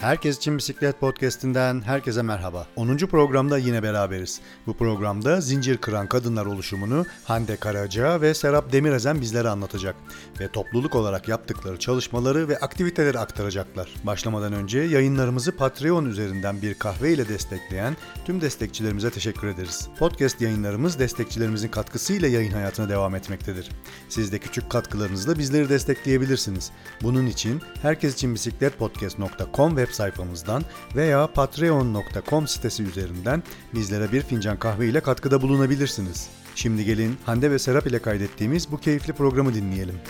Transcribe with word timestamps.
Herkes 0.00 0.36
için 0.36 0.58
Bisiklet 0.58 1.00
Podcast'inden 1.00 1.80
herkese 1.80 2.22
merhaba. 2.22 2.66
10. 2.76 2.96
programda 2.96 3.58
yine 3.58 3.82
beraberiz. 3.82 4.40
Bu 4.66 4.74
programda 4.74 5.40
zincir 5.40 5.76
kıran 5.76 6.06
kadınlar 6.06 6.46
oluşumunu 6.46 7.06
Hande 7.24 7.56
Karaca 7.56 8.20
ve 8.20 8.34
Serap 8.34 8.72
Demirezen 8.72 9.20
bizlere 9.20 9.48
anlatacak. 9.48 9.96
Ve 10.40 10.48
topluluk 10.48 10.94
olarak 10.94 11.28
yaptıkları 11.28 11.78
çalışmaları 11.78 12.48
ve 12.48 12.58
aktiviteleri 12.58 13.18
aktaracaklar. 13.18 13.88
Başlamadan 14.04 14.52
önce 14.52 14.78
yayınlarımızı 14.78 15.56
Patreon 15.56 16.04
üzerinden 16.04 16.62
bir 16.62 16.74
kahve 16.74 17.12
ile 17.12 17.28
destekleyen 17.28 17.96
tüm 18.24 18.40
destekçilerimize 18.40 19.10
teşekkür 19.10 19.48
ederiz. 19.48 19.88
Podcast 19.98 20.40
yayınlarımız 20.40 20.98
destekçilerimizin 20.98 21.68
katkısıyla 21.68 22.28
yayın 22.28 22.52
hayatına 22.52 22.88
devam 22.88 23.14
etmektedir. 23.14 23.70
Siz 24.08 24.32
de 24.32 24.38
küçük 24.38 24.70
katkılarınızla 24.70 25.38
bizleri 25.38 25.68
destekleyebilirsiniz. 25.68 26.70
Bunun 27.02 27.26
için 27.26 27.62
herkes 27.82 28.14
için 28.14 28.34
bisikletpodcast.com 28.34 29.76
web 29.90 29.96
sayfamızdan 29.96 30.62
veya 30.96 31.26
patreon.com 31.26 32.46
sitesi 32.46 32.82
üzerinden 32.82 33.42
bizlere 33.74 34.12
bir 34.12 34.22
fincan 34.22 34.58
kahve 34.58 34.88
ile 34.88 35.00
katkıda 35.00 35.42
bulunabilirsiniz. 35.42 36.30
Şimdi 36.54 36.84
gelin 36.84 37.16
Hande 37.26 37.50
ve 37.50 37.58
Serap 37.58 37.86
ile 37.86 37.98
kaydettiğimiz 37.98 38.72
bu 38.72 38.78
keyifli 38.78 39.12
programı 39.12 39.54
dinleyelim. 39.54 40.00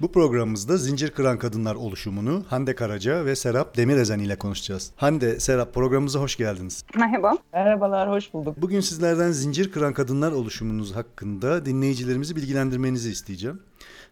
Bu 0.00 0.12
programımızda 0.12 0.76
Zincir 0.76 1.10
Kıran 1.10 1.38
Kadınlar 1.38 1.74
oluşumunu 1.74 2.44
Hande 2.48 2.74
Karaca 2.74 3.24
ve 3.24 3.36
Serap 3.36 3.76
Demirezen 3.76 4.18
ile 4.18 4.36
konuşacağız. 4.36 4.92
Hande, 4.96 5.40
Serap 5.40 5.74
programımıza 5.74 6.20
hoş 6.20 6.36
geldiniz. 6.36 6.84
Merhaba. 6.96 7.38
Merhabalar, 7.52 8.10
hoş 8.10 8.34
bulduk. 8.34 8.56
Bugün 8.58 8.80
sizlerden 8.80 9.30
Zincir 9.30 9.72
Kıran 9.72 9.92
Kadınlar 9.92 10.32
oluşumunuz 10.32 10.96
hakkında 10.96 11.66
dinleyicilerimizi 11.66 12.36
bilgilendirmenizi 12.36 13.10
isteyeceğim. 13.10 13.60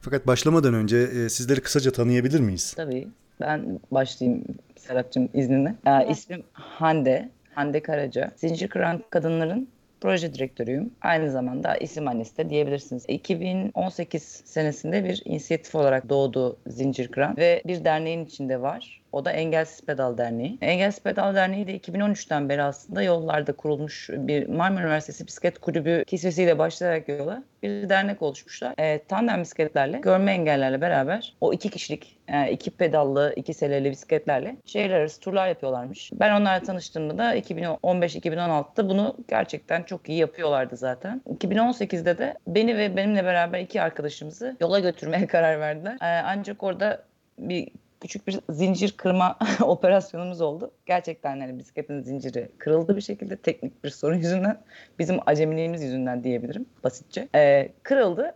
Fakat 0.01 0.27
başlamadan 0.27 0.75
önce 0.75 0.97
e, 0.97 1.29
sizleri 1.29 1.61
kısaca 1.61 1.91
tanıyabilir 1.91 2.41
miyiz? 2.41 2.75
Tabii. 2.77 3.09
Ben 3.41 3.81
başlayayım 3.91 4.45
Serapcığım 4.77 5.29
izninle. 5.35 5.75
Ee, 5.87 6.11
ismim 6.11 6.43
Hande. 6.53 7.29
Hande 7.55 7.83
Karaca. 7.83 8.33
Zincir 8.37 8.69
Kıran 8.69 9.03
Kadınların 9.11 9.69
proje 10.01 10.35
direktörüyüm. 10.35 10.91
Aynı 11.03 11.31
zamanda 11.31 11.77
isim 11.77 12.09
annesi 12.09 12.37
de 12.37 12.51
diyebilirsiniz. 12.51 13.05
2018 13.09 14.23
senesinde 14.45 15.05
bir 15.05 15.23
inisiyatif 15.25 15.75
olarak 15.75 16.09
doğdu 16.09 16.57
Zincir 16.67 17.09
Kıran 17.09 17.37
ve 17.37 17.63
bir 17.67 17.85
derneğin 17.85 18.25
içinde 18.25 18.61
var. 18.61 19.03
O 19.13 19.25
da 19.25 19.33
Engelsiz 19.33 19.87
Pedal 19.87 20.19
Derneği. 20.19 20.59
Engelsiz 20.61 21.03
Pedal 21.03 21.35
Derneği 21.35 21.67
de 21.67 21.77
2013'ten 21.77 22.49
beri 22.49 22.63
aslında 22.63 23.03
yollarda 23.03 23.53
kurulmuş 23.53 24.11
bir 24.13 24.49
Marmara 24.49 24.83
Üniversitesi 24.85 25.27
Bisiklet 25.27 25.59
Kulübü 25.59 26.05
kisvesiyle 26.07 26.59
başlayarak 26.59 27.09
yola 27.09 27.43
bir 27.63 27.89
dernek 27.89 28.23
oluşmuşlar. 28.23 28.75
E, 28.79 28.99
tandem 28.99 29.41
bisikletlerle, 29.41 29.99
görme 29.99 30.33
engellerle 30.33 30.81
beraber 30.81 31.35
o 31.41 31.53
iki 31.53 31.71
kişilik, 31.71 32.19
e, 32.29 32.51
iki 32.51 32.71
pedallı, 32.71 33.33
iki 33.37 33.55
seleli 33.55 33.91
bisikletlerle 33.91 34.57
şehir 34.67 34.91
arası 34.91 35.21
turlar 35.21 35.49
yapıyorlarmış. 35.49 36.11
Ben 36.13 36.41
onlarla 36.41 36.63
tanıştığımda 36.63 37.19
da 37.19 37.37
2015-2016'da 37.37 38.89
bunu 38.89 39.17
gerçekten 39.29 39.83
çok 39.83 40.09
iyi 40.09 40.19
yapıyorlardı 40.19 40.77
zaten. 40.77 41.23
2018'de 41.29 42.19
de 42.19 42.35
beni 42.47 42.79
ve 42.79 42.97
benimle 42.97 43.25
beraber 43.25 43.61
iki 43.61 43.83
arkadaşımızı 43.83 44.57
yola 44.61 44.79
götürmeye 44.81 45.27
karar 45.27 45.61
verdiler. 45.61 45.95
E, 45.95 46.23
ancak 46.25 46.63
orada 46.63 47.03
bir 47.39 47.69
küçük 48.01 48.27
bir 48.27 48.41
zincir 48.51 48.95
kırma 48.97 49.39
operasyonumuz 49.61 50.41
oldu. 50.41 50.71
Gerçekten 50.87 51.37
yani 51.37 51.59
bisikletin 51.59 52.03
zinciri 52.03 52.49
kırıldı 52.59 52.97
bir 52.97 53.01
şekilde 53.01 53.37
teknik 53.37 53.85
bir 53.85 53.91
sorun 53.91 54.17
yüzünden. 54.17 54.61
Bizim 54.99 55.19
acemiliğimiz 55.27 55.83
yüzünden 55.83 56.25
diyebilirim 56.25 56.67
basitçe. 56.85 57.29
Ee, 57.35 57.73
kırıldı. 57.83 58.35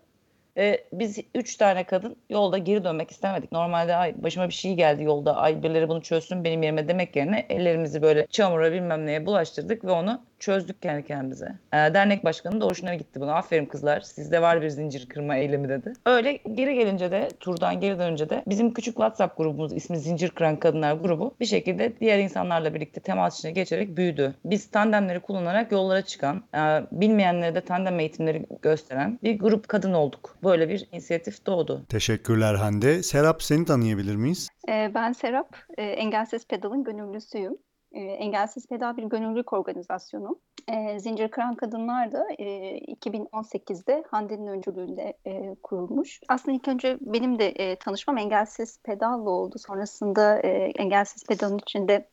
Ee, 0.61 0.85
biz 0.93 1.19
üç 1.35 1.57
tane 1.57 1.85
kadın 1.85 2.17
yolda 2.31 2.59
geri 2.59 2.85
dönmek 2.85 3.11
istemedik. 3.11 3.53
Normalde 3.53 3.97
ay 3.97 4.15
başıma 4.23 4.49
bir 4.49 4.55
şey 4.55 4.75
geldi 4.75 5.03
yolda. 5.03 5.37
Ay 5.37 5.63
birileri 5.63 5.89
bunu 5.89 6.03
çözsün 6.03 6.45
benim 6.45 6.63
yerime 6.63 6.89
demek 6.89 7.17
yerine 7.17 7.47
ellerimizi 7.49 8.03
böyle 8.03 8.27
çamura 8.27 8.73
bilmem 8.73 9.07
neye 9.07 9.27
bulaştırdık 9.27 9.85
ve 9.85 9.91
onu 9.91 10.21
çözdük 10.41 10.83
kendi 10.83 11.07
kendimize. 11.07 11.59
Ee, 11.73 11.77
dernek 11.77 12.25
başkanı 12.25 12.61
da 12.61 12.67
hoşuna 12.67 12.95
gitti 12.95 13.21
bunu. 13.21 13.31
Aferin 13.31 13.67
kızlar 13.67 14.01
sizde 14.01 14.43
var 14.43 14.63
bir 14.63 14.69
zincir 14.69 15.07
kırma 15.09 15.37
eylemi 15.37 15.69
dedi. 15.69 15.93
Öyle 16.07 16.33
geri 16.33 16.75
gelince 16.75 17.11
de 17.11 17.29
turdan 17.41 17.81
geri 17.81 17.99
dönünce 17.99 18.31
de 18.31 18.43
bizim 18.47 18.75
küçük 18.75 18.95
WhatsApp 18.95 19.37
grubumuz 19.37 19.73
ismi 19.73 19.99
Zincir 19.99 20.31
Kıran 20.31 20.57
Kadınlar 20.57 20.93
grubu 20.93 21.35
bir 21.41 21.47
şekilde 21.47 21.93
diğer 22.01 22.19
insanlarla 22.19 22.75
birlikte 22.75 23.01
temas 23.01 23.39
içine 23.39 23.51
geçerek 23.51 23.97
büyüdü. 23.97 24.35
Biz 24.45 24.71
tandemleri 24.71 25.21
kullanarak 25.21 25.73
yollara 25.73 26.03
çıkan, 26.03 26.43
e, 26.55 26.59
bilmeyenlere 26.93 27.55
de 27.55 27.61
tandem 27.61 28.01
eğitimleri 28.01 28.47
gösteren 28.63 29.19
bir 29.23 29.39
grup 29.39 29.69
kadın 29.69 29.93
olduk. 29.93 30.37
Böyle 30.51 30.69
bir 30.69 30.89
inisiyatif 30.93 31.47
doğdu. 31.47 31.87
Teşekkürler 31.89 32.55
Hande. 32.55 33.03
Serap 33.03 33.43
seni 33.43 33.65
tanıyabilir 33.65 34.17
miyiz? 34.17 34.49
Ee, 34.69 34.91
ben 34.95 35.13
Serap, 35.13 35.57
e, 35.79 35.83
Engelsiz 35.83 36.47
Pedal'ın 36.47 36.85
gönüllüsüyüm. 36.85 37.57
E, 37.93 38.01
Engelsiz 38.01 38.67
Pedal 38.67 38.97
bir 38.97 39.03
gönüllülük 39.03 39.53
organizasyonu. 39.53 40.41
E, 40.69 40.99
Zincir 40.99 41.29
Kıran 41.29 41.55
Kadınlar 41.55 42.13
da 42.13 42.27
e, 42.39 42.45
2018'de 42.79 44.05
Hande'nin 44.11 44.47
öncülüğünde 44.47 45.15
e, 45.27 45.55
kurulmuş. 45.63 46.21
Aslında 46.29 46.57
ilk 46.57 46.69
önce 46.69 46.99
benim 47.01 47.39
de 47.39 47.49
e, 47.49 47.77
tanışmam 47.77 48.19
Engelsiz 48.19 48.79
Pedal'la 48.85 49.31
oldu. 49.31 49.57
Sonrasında 49.59 50.39
e, 50.39 50.49
Engelsiz 50.77 51.25
Pedal'ın 51.27 51.59
içinde 51.59 52.09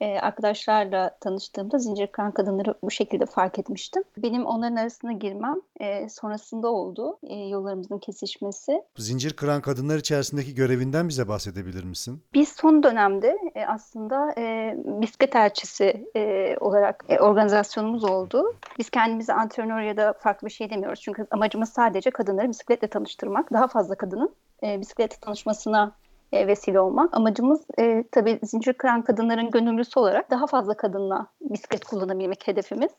e, 0.00 0.18
arkadaşlarla 0.18 1.16
tanıştığımda 1.20 1.78
zincir 1.78 2.06
kıran 2.06 2.32
kadınları 2.32 2.74
bu 2.82 2.90
şekilde 2.90 3.26
fark 3.26 3.58
etmiştim. 3.58 4.02
Benim 4.16 4.46
onların 4.46 4.76
arasına 4.76 5.12
girmem 5.12 5.56
e, 5.80 6.08
sonrasında 6.08 6.68
oldu 6.68 7.18
e, 7.22 7.34
yollarımızın 7.34 7.98
kesişmesi. 7.98 8.82
Zincir 8.96 9.32
kıran 9.32 9.62
kadınlar 9.62 9.98
içerisindeki 9.98 10.54
görevinden 10.54 11.08
bize 11.08 11.28
bahsedebilir 11.28 11.84
misin? 11.84 12.22
Biz 12.34 12.48
son 12.48 12.82
dönemde 12.82 13.38
e, 13.54 13.66
aslında 13.66 14.34
e, 14.38 14.74
bisiklet 14.76 15.36
elçisi 15.36 16.10
e, 16.16 16.56
olarak 16.60 17.04
e, 17.08 17.18
organizasyonumuz 17.18 18.04
oldu. 18.04 18.44
Biz 18.78 18.90
kendimizi 18.90 19.32
antrenör 19.32 19.80
ya 19.80 19.96
da 19.96 20.12
farklı 20.12 20.46
bir 20.46 20.52
şey 20.52 20.70
demiyoruz. 20.70 21.00
Çünkü 21.00 21.26
amacımız 21.30 21.68
sadece 21.68 22.10
kadınları 22.10 22.48
bisikletle 22.48 22.88
tanıştırmak. 22.88 23.52
Daha 23.52 23.68
fazla 23.68 23.94
kadının 23.94 24.34
e, 24.62 24.80
bisikletle 24.80 25.16
tanışmasına 25.20 25.92
e, 26.34 26.46
vesile 26.46 26.80
olmak. 26.80 27.16
Amacımız 27.16 27.60
e, 27.78 28.04
tabii 28.12 28.38
zincir 28.42 28.72
kıran 28.72 29.02
kadınların 29.02 29.50
gönüllüsü 29.50 30.00
olarak 30.00 30.30
daha 30.30 30.46
fazla 30.46 30.76
kadınla 30.76 31.26
bisiklet 31.40 31.84
kullanabilmek 31.84 32.48
hedefimiz. 32.48 32.90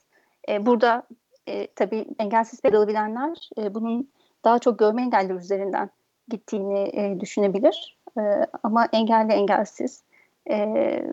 E, 0.49 0.65
burada 0.65 1.03
e, 1.47 1.67
tabii 1.67 2.05
engelsiz 2.19 2.61
pedalı 2.61 2.87
bilenler 2.87 3.49
e, 3.57 3.73
bunun 3.75 4.09
daha 4.45 4.59
çok 4.59 4.79
görme 4.79 5.01
engelleri 5.01 5.37
üzerinden 5.37 5.89
gittiğini 6.27 6.79
e, 6.79 7.19
düşünebilir. 7.19 7.97
E, 8.17 8.21
ama 8.63 8.87
engelli 8.93 9.33
engelsiz 9.33 10.03
e, 10.49 11.03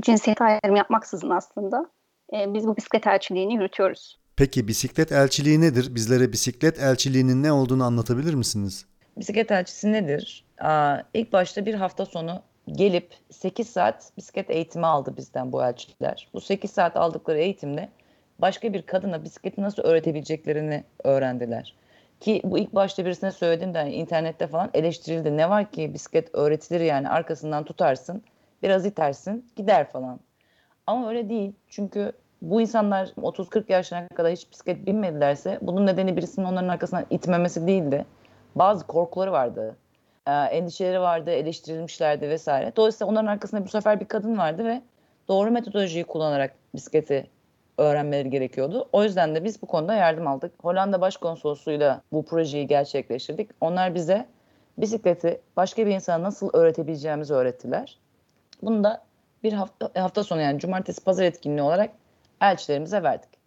cinsiyet 0.00 0.40
ayrımı 0.40 0.78
yapmaksızın 0.78 1.30
aslında 1.30 1.90
e, 2.32 2.54
biz 2.54 2.66
bu 2.66 2.76
bisiklet 2.76 3.06
elçiliğini 3.06 3.54
yürütüyoruz. 3.54 4.18
Peki 4.36 4.68
bisiklet 4.68 5.12
elçiliği 5.12 5.60
nedir? 5.60 5.94
Bizlere 5.94 6.32
bisiklet 6.32 6.78
elçiliğinin 6.78 7.42
ne 7.42 7.52
olduğunu 7.52 7.84
anlatabilir 7.84 8.34
misiniz? 8.34 8.86
Bisiklet 9.16 9.50
elçisi 9.50 9.92
nedir? 9.92 10.47
İlk 11.14 11.32
başta 11.32 11.66
bir 11.66 11.74
hafta 11.74 12.06
sonu 12.06 12.42
gelip 12.72 13.14
8 13.30 13.68
saat 13.68 14.12
bisiklet 14.16 14.50
eğitimi 14.50 14.86
aldı 14.86 15.16
bizden 15.16 15.52
bu 15.52 15.64
elçiler. 15.64 16.28
Bu 16.34 16.40
8 16.40 16.70
saat 16.70 16.96
aldıkları 16.96 17.38
eğitimde 17.38 17.88
başka 18.38 18.72
bir 18.72 18.82
kadına 18.82 19.24
bisikleti 19.24 19.62
nasıl 19.62 19.82
öğretebileceklerini 19.82 20.84
öğrendiler. 21.04 21.74
Ki 22.20 22.40
bu 22.44 22.58
ilk 22.58 22.74
başta 22.74 23.04
birisine 23.04 23.30
söyledim 23.30 23.74
de 23.74 23.78
hani 23.78 23.92
internette 23.92 24.46
falan 24.46 24.70
eleştirildi. 24.74 25.36
Ne 25.36 25.50
var 25.50 25.70
ki 25.70 25.94
bisiklet 25.94 26.34
öğretilir 26.34 26.80
yani 26.80 27.08
arkasından 27.08 27.64
tutarsın, 27.64 28.22
biraz 28.62 28.86
itersin, 28.86 29.46
gider 29.56 29.90
falan. 29.90 30.20
Ama 30.86 31.08
öyle 31.08 31.28
değil. 31.28 31.52
Çünkü 31.68 32.12
bu 32.42 32.60
insanlar 32.60 33.06
30-40 33.06 33.72
yaşına 33.72 34.08
kadar 34.08 34.32
hiç 34.32 34.50
bisiklet 34.50 34.86
binmedilerse 34.86 35.58
bunun 35.62 35.86
nedeni 35.86 36.16
birisinin 36.16 36.46
onların 36.46 36.68
arkasından 36.68 37.06
itmemesi 37.10 37.66
değildi. 37.66 38.04
Bazı 38.54 38.86
korkuları 38.86 39.32
vardı 39.32 39.76
e, 40.28 40.32
endişeleri 40.32 41.00
vardı, 41.00 41.30
eleştirilmişlerdi 41.30 42.28
vesaire. 42.28 42.72
Dolayısıyla 42.76 43.12
onların 43.12 43.26
arkasında 43.26 43.64
bu 43.64 43.68
sefer 43.68 44.00
bir 44.00 44.04
kadın 44.04 44.38
vardı 44.38 44.64
ve 44.64 44.82
doğru 45.28 45.50
metodolojiyi 45.50 46.04
kullanarak 46.04 46.54
bisikleti 46.74 47.30
öğrenmeleri 47.78 48.30
gerekiyordu. 48.30 48.88
O 48.92 49.04
yüzden 49.04 49.34
de 49.34 49.44
biz 49.44 49.62
bu 49.62 49.66
konuda 49.66 49.94
yardım 49.94 50.26
aldık. 50.26 50.52
Hollanda 50.62 51.00
Başkonsolosluğu'yla 51.00 52.02
bu 52.12 52.24
projeyi 52.24 52.66
gerçekleştirdik. 52.66 53.50
Onlar 53.60 53.94
bize 53.94 54.26
bisikleti 54.78 55.40
başka 55.56 55.86
bir 55.86 55.94
insana 55.94 56.22
nasıl 56.22 56.50
öğretebileceğimizi 56.52 57.34
öğrettiler. 57.34 57.98
Bunu 58.62 58.84
da 58.84 59.04
bir 59.42 59.52
hafta, 59.52 59.90
hafta 59.94 60.24
sonu 60.24 60.40
yani 60.40 60.58
cumartesi 60.58 61.04
pazar 61.04 61.24
etkinliği 61.24 61.62
olarak 61.62 61.90
elçilerimize 62.40 63.02
verdik. 63.02 63.38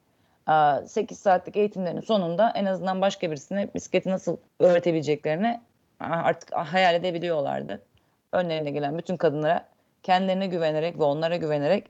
8 0.89 1.19
saatlik 1.19 1.57
eğitimlerin 1.57 2.01
sonunda 2.01 2.51
en 2.55 2.65
azından 2.65 3.01
başka 3.01 3.31
birisine 3.31 3.73
bisikleti 3.75 4.09
nasıl 4.09 4.37
öğretebileceklerini 4.59 5.61
artık 6.01 6.55
hayal 6.55 6.95
edebiliyorlardı. 6.95 7.81
Önlerine 8.31 8.71
gelen 8.71 8.97
bütün 8.97 9.17
kadınlara 9.17 9.67
kendilerine 10.03 10.47
güvenerek 10.47 10.99
ve 10.99 11.03
onlara 11.03 11.35
güvenerek 11.35 11.87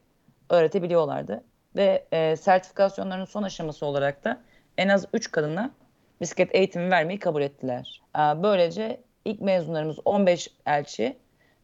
öğretebiliyorlardı. 0.49 1.43
Ve 1.75 2.05
e, 2.11 2.35
sertifikasyonların 2.35 3.25
son 3.25 3.43
aşaması 3.43 3.85
olarak 3.85 4.23
da 4.23 4.41
en 4.77 4.89
az 4.89 5.05
3 5.13 5.31
kadına 5.31 5.71
bisiklet 6.21 6.55
eğitimi 6.55 6.91
vermeyi 6.91 7.19
kabul 7.19 7.41
ettiler. 7.41 8.01
Ee, 8.15 8.19
böylece 8.19 9.01
ilk 9.25 9.41
mezunlarımız 9.41 9.97
15 10.05 10.49
elçi, 10.65 11.17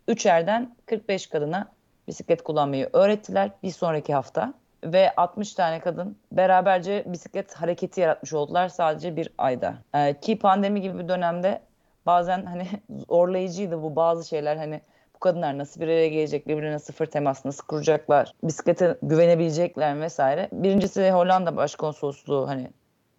3'erden 0.07 0.75
45 0.85 1.27
kadına 1.27 1.71
bisiklet 2.07 2.43
kullanmayı 2.43 2.89
öğrettiler 2.93 3.51
bir 3.63 3.71
sonraki 3.71 4.13
hafta. 4.13 4.53
Ve 4.83 5.15
60 5.15 5.53
tane 5.53 5.79
kadın 5.79 6.17
beraberce 6.31 7.03
bisiklet 7.07 7.53
hareketi 7.53 8.01
yaratmış 8.01 8.33
oldular 8.33 8.69
sadece 8.69 9.15
bir 9.15 9.29
ayda. 9.37 9.75
Ee, 9.95 10.19
ki 10.21 10.39
pandemi 10.39 10.81
gibi 10.81 10.99
bir 10.99 11.09
dönemde 11.09 11.61
bazen 12.07 12.45
hani 12.45 12.67
zorlayıcıydı 13.09 13.81
bu 13.81 13.95
bazı 13.95 14.27
şeyler 14.27 14.57
hani 14.57 14.81
bu 15.15 15.19
kadınlar 15.19 15.57
nasıl 15.57 15.81
bir 15.81 15.87
araya 15.87 16.07
gelecek, 16.07 16.47
birbirine 16.47 16.79
sıfır 16.79 17.05
temas 17.05 17.45
nasıl 17.45 17.65
kuracaklar, 17.65 18.33
bisiklete 18.43 18.97
güvenebilecekler 19.01 20.01
vesaire. 20.01 20.49
Birincisi 20.51 21.11
Hollanda 21.11 21.55
Başkonsolosluğu 21.55 22.47
hani 22.47 22.67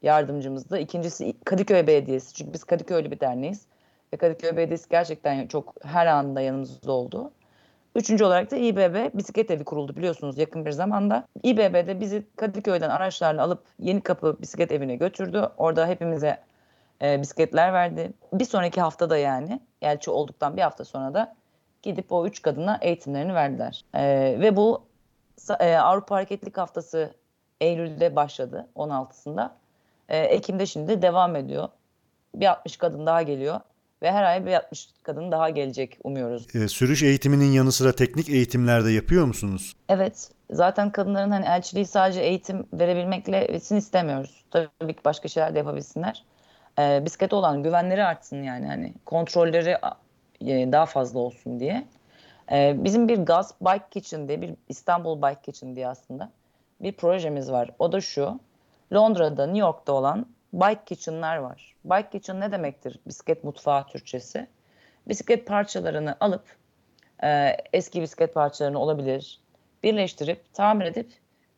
yardımcımızdı. 0.03 0.79
İkincisi 0.79 1.35
Kadıköy 1.45 1.87
Belediyesi. 1.87 2.35
Çünkü 2.35 2.53
biz 2.53 2.65
Kadıköy'lü 2.65 3.11
bir 3.11 3.21
derneğiz. 3.21 3.67
Ve 4.13 4.17
Kadıköy 4.17 4.57
Belediyesi 4.57 4.89
gerçekten 4.89 5.47
çok 5.47 5.75
her 5.85 6.07
anda 6.07 6.41
yanımızda 6.41 6.93
oldu. 6.93 7.31
Üçüncü 7.95 8.25
olarak 8.25 8.51
da 8.51 8.57
İBB 8.57 9.19
bisiklet 9.19 9.51
evi 9.51 9.65
kuruldu 9.65 9.97
biliyorsunuz 9.97 10.39
yakın 10.39 10.67
bir 10.67 10.71
zamanda. 10.71 11.27
İBB'de 11.43 12.01
bizi 12.01 12.23
Kadıköy'den 12.37 12.91
araçlarla 12.91 13.43
alıp 13.43 13.63
Yeni 13.79 14.01
Kapı 14.01 14.37
bisiklet 14.41 14.73
evine 14.73 14.97
götürdü. 14.97 15.49
Orada 15.57 15.87
hepimize 15.87 16.39
e, 17.03 17.23
bisikletler 17.23 17.73
verdi. 17.73 18.13
Bir 18.33 18.45
sonraki 18.45 18.81
haftada 18.81 19.17
yani 19.17 19.61
elçi 19.83 20.11
olduktan 20.11 20.57
bir 20.57 20.63
hafta 20.63 20.85
sonra 20.85 21.15
da 21.15 21.35
gidip 21.83 22.13
o 22.13 22.27
üç 22.27 22.43
kadına 22.43 22.79
eğitimlerini 22.83 23.35
verdiler. 23.35 23.85
E, 23.95 24.03
ve 24.41 24.57
bu 24.57 24.83
e, 25.61 25.77
Avrupa 25.77 26.15
Hareketlilik 26.17 26.59
Haftası 26.59 27.15
Eylül'de 27.61 28.17
başladı 28.17 28.69
16'sında. 28.77 29.51
E, 30.09 30.19
Ekim'de 30.19 30.67
şimdi 30.67 31.03
devam 31.03 31.37
ediyor. 31.37 31.69
Bir 32.35 32.47
60 32.47 32.77
kadın 32.77 33.07
daha 33.07 33.23
geliyor 33.23 33.61
ve 34.03 34.13
her 34.13 34.23
ay 34.23 34.47
bir 34.47 34.53
60 34.53 34.89
kadın 35.03 35.33
daha 35.33 35.51
gelecek 35.51 35.99
umuyoruz. 36.05 36.55
E, 36.55 36.69
sürüş 36.69 37.03
eğitiminin 37.03 37.53
yanı 37.53 37.73
sıra 37.73 37.93
teknik 37.93 38.29
eğitimler 38.29 38.85
de 38.85 38.91
yapıyor 38.91 39.25
musunuz? 39.25 39.77
Evet. 39.89 40.31
Zaten 40.51 40.93
kadınların 40.93 41.31
hani 41.31 41.47
elçiliği 41.47 41.87
sadece 41.87 42.21
eğitim 42.21 42.67
verebilmekle 42.73 43.49
bitsin 43.55 43.77
istemiyoruz. 43.77 44.45
Tabii 44.51 44.95
ki 44.95 45.01
başka 45.05 45.29
şeyler 45.29 45.55
de 45.55 45.59
yapabilsinler. 45.59 46.25
E, 46.79 47.05
bisiklete 47.05 47.37
olan 47.37 47.63
güvenleri 47.63 48.05
artsın 48.05 48.43
yani 48.43 48.67
hani 48.67 48.95
kontrolleri 49.07 49.77
e, 50.41 50.73
daha 50.73 50.87
fazla 50.87 51.19
olsun 51.19 51.61
diye. 51.61 51.87
E, 52.53 52.85
bizim 52.85 53.09
bir 53.09 53.19
Gaz 53.19 53.55
Bike 53.61 53.85
Kitchen 53.91 54.29
diye 54.29 54.41
bir 54.41 54.55
İstanbul 54.69 55.23
Bike 55.23 55.41
Kitchen 55.43 55.77
diye 55.77 55.89
aslında 55.89 56.31
bir 56.81 56.93
projemiz 56.93 57.53
var. 57.53 57.71
O 57.79 57.93
da 57.93 58.01
şu. 58.01 58.41
Londra'da, 58.93 59.47
New 59.47 59.59
York'ta 59.59 59.93
olan 59.93 60.27
bike 60.53 60.85
kitchen'lar 60.87 61.37
var. 61.37 61.75
Bike 61.85 62.09
kitchen 62.11 62.41
ne 62.41 62.53
demektir? 62.53 62.99
Bisiklet 63.07 63.45
mutfağı 63.45 63.87
Türkçesi. 63.87 64.47
Bisiklet 65.09 65.47
parçalarını 65.47 66.17
alıp 66.21 66.43
e, 67.23 67.57
eski 67.73 68.03
bisiklet 68.03 68.35
parçalarını 68.35 68.79
olabilir 68.79 69.41
birleştirip 69.83 70.55
tamir 70.55 70.87
edip 70.87 71.13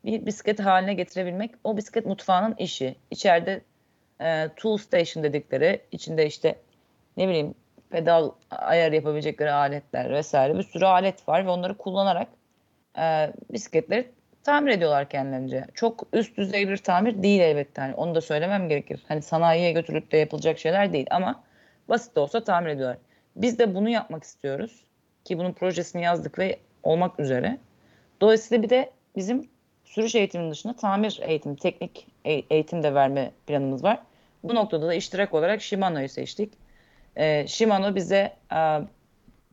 bir 0.04 0.26
bisiklet 0.26 0.60
haline 0.60 0.94
getirebilmek 0.94 1.50
o 1.64 1.76
bisiklet 1.76 2.06
mutfağının 2.06 2.54
işi. 2.58 2.96
İçeride 3.10 3.60
e, 4.20 4.48
tool 4.56 4.76
station 4.76 5.24
dedikleri 5.24 5.80
içinde 5.92 6.26
işte 6.26 6.54
ne 7.16 7.28
bileyim 7.28 7.54
pedal 7.90 8.30
ayar 8.50 8.92
yapabilecekleri 8.92 9.52
aletler 9.52 10.10
vesaire 10.10 10.58
bir 10.58 10.62
sürü 10.62 10.84
alet 10.84 11.28
var 11.28 11.46
ve 11.46 11.50
onları 11.50 11.76
kullanarak 11.76 12.28
e, 12.98 13.32
bisikletleri 13.52 14.10
tamir 14.44 14.70
ediyorlar 14.70 15.08
kendilerince. 15.08 15.64
Çok 15.74 16.06
üst 16.12 16.36
düzey 16.36 16.68
bir 16.68 16.76
tamir 16.76 17.22
değil 17.22 17.40
elbette. 17.40 17.80
Hani 17.80 17.94
onu 17.94 18.14
da 18.14 18.20
söylemem 18.20 18.68
gerekir. 18.68 19.04
Hani 19.08 19.22
sanayiye 19.22 19.72
götürüp 19.72 20.12
de 20.12 20.16
yapılacak 20.16 20.58
şeyler 20.58 20.92
değil 20.92 21.06
ama 21.10 21.42
basit 21.88 22.16
de 22.16 22.20
olsa 22.20 22.44
tamir 22.44 22.70
ediyorlar. 22.70 22.98
Biz 23.36 23.58
de 23.58 23.74
bunu 23.74 23.88
yapmak 23.88 24.24
istiyoruz. 24.24 24.84
Ki 25.24 25.38
bunun 25.38 25.52
projesini 25.52 26.02
yazdık 26.02 26.38
ve 26.38 26.58
olmak 26.82 27.20
üzere. 27.20 27.58
Dolayısıyla 28.20 28.62
bir 28.62 28.70
de 28.70 28.90
bizim 29.16 29.48
sürüş 29.84 30.14
eğitiminin 30.14 30.50
dışında 30.50 30.76
tamir 30.76 31.20
eğitimi, 31.22 31.56
teknik 31.56 32.06
eğitim 32.24 32.82
de 32.82 32.94
verme 32.94 33.30
planımız 33.46 33.84
var. 33.84 33.98
Bu 34.44 34.54
noktada 34.54 34.86
da 34.86 34.94
iştirak 34.94 35.34
olarak 35.34 35.62
Shimano'yu 35.62 36.08
seçtik. 36.08 36.52
Ee, 37.16 37.46
Shimano 37.46 37.94
bize 37.94 38.36
e, 38.52 38.80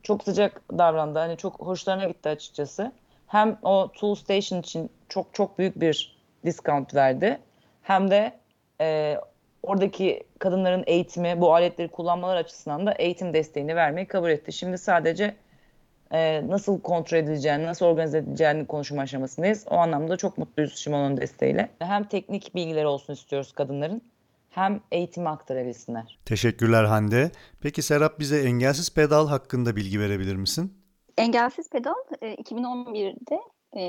çok 0.02 0.24
sıcak 0.24 0.62
davrandı. 0.78 1.18
Hani 1.18 1.36
çok 1.36 1.60
hoşlarına 1.60 2.04
gitti 2.04 2.28
açıkçası 2.28 2.92
hem 3.26 3.58
o 3.62 3.92
Tool 3.92 4.14
Station 4.14 4.60
için 4.60 4.90
çok 5.08 5.34
çok 5.34 5.58
büyük 5.58 5.80
bir 5.80 6.18
discount 6.44 6.94
verdi. 6.94 7.38
Hem 7.82 8.10
de 8.10 8.32
e, 8.80 9.16
oradaki 9.62 10.22
kadınların 10.38 10.84
eğitimi, 10.86 11.40
bu 11.40 11.54
aletleri 11.54 11.88
kullanmalar 11.88 12.36
açısından 12.36 12.86
da 12.86 12.92
eğitim 12.92 13.34
desteğini 13.34 13.76
vermeyi 13.76 14.06
kabul 14.06 14.30
etti. 14.30 14.52
Şimdi 14.52 14.78
sadece 14.78 15.34
e, 16.12 16.48
nasıl 16.48 16.80
kontrol 16.80 17.18
edileceğini, 17.18 17.66
nasıl 17.66 17.86
organize 17.86 18.18
edileceğini 18.18 18.66
konuşma 18.66 19.02
aşamasındayız. 19.02 19.66
O 19.70 19.74
anlamda 19.76 20.16
çok 20.16 20.38
mutluyuz 20.38 20.76
Shimano'nun 20.76 21.16
desteğiyle. 21.16 21.68
Hem 21.78 22.04
teknik 22.04 22.54
bilgileri 22.54 22.86
olsun 22.86 23.12
istiyoruz 23.12 23.52
kadınların 23.52 24.02
hem 24.58 24.80
eğitimi 24.92 25.28
aktarabilsinler. 25.28 26.18
Teşekkürler 26.24 26.84
Hande. 26.84 27.30
Peki 27.60 27.82
Serap 27.82 28.18
bize 28.18 28.38
engelsiz 28.40 28.94
pedal 28.94 29.28
hakkında 29.28 29.76
bilgi 29.76 30.00
verebilir 30.00 30.36
misin? 30.36 30.72
Engelsiz 31.18 31.70
Pedal 31.70 31.94
2011'de 32.22 33.40
e, 33.76 33.82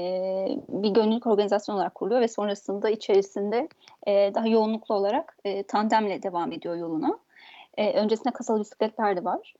bir 0.69 0.89
gönüllülük 0.89 1.27
organizasyon 1.27 1.75
olarak 1.75 1.95
kuruluyor 1.95 2.21
ve 2.21 2.27
sonrasında 2.27 2.89
içerisinde 2.89 3.69
e, 4.07 4.31
daha 4.35 4.47
yoğunluklu 4.47 4.95
olarak 4.95 5.37
e, 5.45 5.63
tandemle 5.63 6.23
devam 6.23 6.51
ediyor 6.51 6.75
yoluna. 6.75 7.19
Öncesinde 7.77 8.33
kasalı 8.33 8.59
bisikletler 8.59 9.17
de 9.17 9.23
var. 9.23 9.53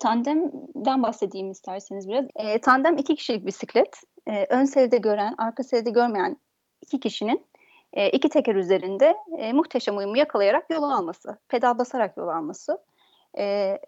Tandemden 0.00 1.02
bahsedeyim 1.02 1.50
isterseniz 1.50 2.08
biraz. 2.08 2.24
Tandem 2.62 2.96
iki 2.98 3.16
kişilik 3.16 3.46
bisiklet. 3.46 3.96
Ön 4.48 4.64
seride 4.64 4.98
gören, 4.98 5.34
arka 5.38 5.62
seride 5.62 5.90
görmeyen 5.90 6.36
iki 6.82 7.00
kişinin 7.00 7.44
iki 8.12 8.28
teker 8.28 8.54
üzerinde 8.54 9.16
muhteşem 9.52 9.96
uyumu 9.96 10.16
yakalayarak 10.16 10.70
yol 10.70 10.82
alması, 10.82 11.38
pedal 11.48 11.78
basarak 11.78 12.16
yol 12.16 12.28
alması. 12.28 12.78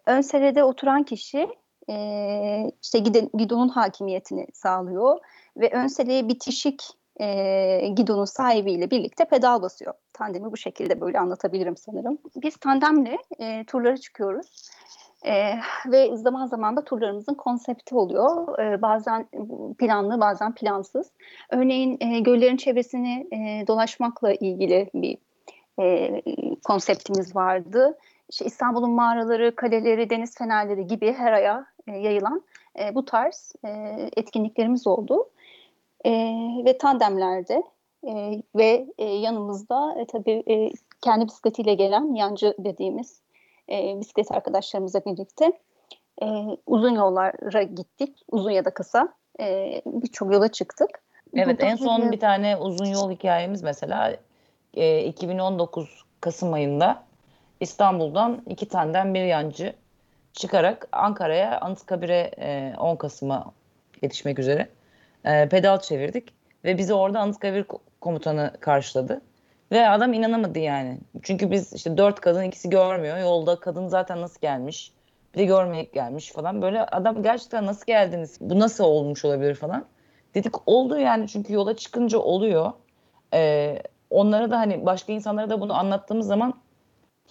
Ön 0.07 0.21
seride 0.21 0.65
oturan 0.65 1.03
kişi 1.03 1.49
e, 1.91 2.71
işte 2.83 2.99
gidonun 3.39 3.69
hakimiyetini 3.69 4.47
sağlıyor 4.53 5.19
ve 5.57 5.71
ön 5.73 5.87
seleye 5.87 6.29
bitişik 6.29 6.83
e, 7.21 7.89
gidonun 7.97 8.25
sahibiyle 8.25 8.91
birlikte 8.91 9.25
pedal 9.25 9.63
basıyor. 9.63 9.95
Tandemi 10.13 10.53
bu 10.53 10.57
şekilde 10.57 11.01
böyle 11.01 11.19
anlatabilirim 11.19 11.77
sanırım. 11.77 12.19
Biz 12.37 12.57
tandemle 12.57 13.19
e, 13.39 13.65
turlara 13.65 13.97
çıkıyoruz. 13.97 14.71
Ee, 15.27 15.55
ve 15.87 16.17
zaman 16.17 16.47
zaman 16.47 16.77
da 16.77 16.85
turlarımızın 16.85 17.35
konsepti 17.35 17.95
oluyor. 17.95 18.59
Ee, 18.59 18.83
bazen 18.83 19.27
planlı, 19.79 20.21
bazen 20.21 20.55
plansız. 20.55 21.11
Örneğin 21.51 21.99
e, 22.01 22.21
göllerin 22.21 22.57
çevresini 22.57 23.27
e, 23.33 23.67
dolaşmakla 23.67 24.33
ilgili 24.33 24.91
bir 24.95 25.19
e, 25.81 26.23
konseptimiz 26.65 27.37
vardı. 27.37 27.99
İşte 28.31 28.45
İstanbul'un 28.45 28.91
mağaraları, 28.91 29.57
kaleleri, 29.57 30.11
deniz 30.11 30.39
fenerleri 30.39 30.87
gibi 30.87 31.13
her 31.13 31.33
aya 31.33 31.67
e, 31.89 31.93
yayılan 31.93 32.43
e, 32.79 32.95
bu 32.95 33.05
tarz 33.05 33.53
e, 33.65 33.69
etkinliklerimiz 34.17 34.87
oldu. 34.87 35.29
E, 36.05 36.11
ve 36.65 36.79
tandemlerde 36.79 37.63
e, 38.07 38.43
ve 38.57 38.87
e, 38.99 39.05
yanımızda 39.05 39.95
e, 40.01 40.07
tabii 40.07 40.43
e, 40.49 40.71
kendi 41.01 41.27
bisikletiyle 41.27 41.75
gelen 41.75 42.15
yancı 42.15 42.55
dediğimiz 42.59 43.24
e, 43.71 44.01
bisiklet 44.01 44.33
arkadaşlarımızla 44.33 45.05
birlikte 45.05 45.53
e, 46.23 46.27
uzun 46.67 46.95
yollara 46.95 47.63
gittik. 47.63 48.19
Uzun 48.31 48.51
ya 48.51 48.65
da 48.65 48.75
kısa 48.75 49.09
e, 49.41 49.81
birçok 49.87 50.33
yola 50.33 50.49
çıktık. 50.49 50.91
Evet 51.35 51.47
Burada 51.49 51.67
en 51.67 51.77
son 51.77 52.13
bir 52.13 52.21
tane 52.21 52.57
uzun 52.57 52.87
yol 52.87 53.11
hikayemiz 53.11 53.63
mesela 53.63 54.17
e, 54.75 55.05
2019 55.05 56.05
Kasım 56.21 56.53
ayında 56.53 57.03
İstanbul'dan 57.61 58.43
iki 58.49 58.69
tandem 58.69 59.15
bir 59.15 59.25
yancı 59.25 59.75
çıkarak 60.33 60.89
Ankara'ya 60.93 61.61
Anıtkabir'e 61.61 62.31
e, 62.39 62.75
10 62.79 62.97
Kasım'a 62.97 63.53
yetişmek 64.03 64.39
üzere 64.39 64.69
e, 65.25 65.49
pedal 65.49 65.81
çevirdik. 65.81 66.35
Ve 66.65 66.79
bizi 66.79 66.95
orada 66.95 67.21
Anıtkabir 67.21 67.67
komutanı 68.01 68.53
karşıladı. 68.61 69.21
Ve 69.73 69.89
adam 69.89 70.13
inanamadı 70.13 70.59
yani. 70.59 70.99
Çünkü 71.23 71.51
biz 71.51 71.73
işte 71.73 71.97
dört 71.97 72.21
kadın 72.21 72.43
ikisi 72.43 72.71
görmüyor. 72.71 73.19
Yolda 73.19 73.61
kadın 73.61 73.89
zaten 73.89 74.21
nasıl 74.21 74.41
gelmiş. 74.41 74.93
Bir 75.35 75.39
de 75.39 75.45
görmeyip 75.45 75.95
gelmiş 75.95 76.33
falan. 76.33 76.63
Böyle 76.63 76.87
adam 76.87 77.23
gerçekten 77.23 77.67
nasıl 77.67 77.87
geldiniz? 77.87 78.39
Bu 78.41 78.59
nasıl 78.59 78.85
olmuş 78.85 79.25
olabilir 79.25 79.55
falan. 79.55 79.85
Dedik 80.35 80.69
oldu 80.69 80.99
yani 80.99 81.29
çünkü 81.29 81.53
yola 81.53 81.77
çıkınca 81.77 82.19
oluyor. 82.19 82.73
Ee, 83.35 83.83
onlara 84.11 84.51
da 84.51 84.59
hani 84.59 84.87
başka 84.87 85.13
insanlara 85.13 85.51
da 85.51 85.61
bunu 85.61 85.75
anlattığımız 85.75 86.27
zaman 86.27 86.55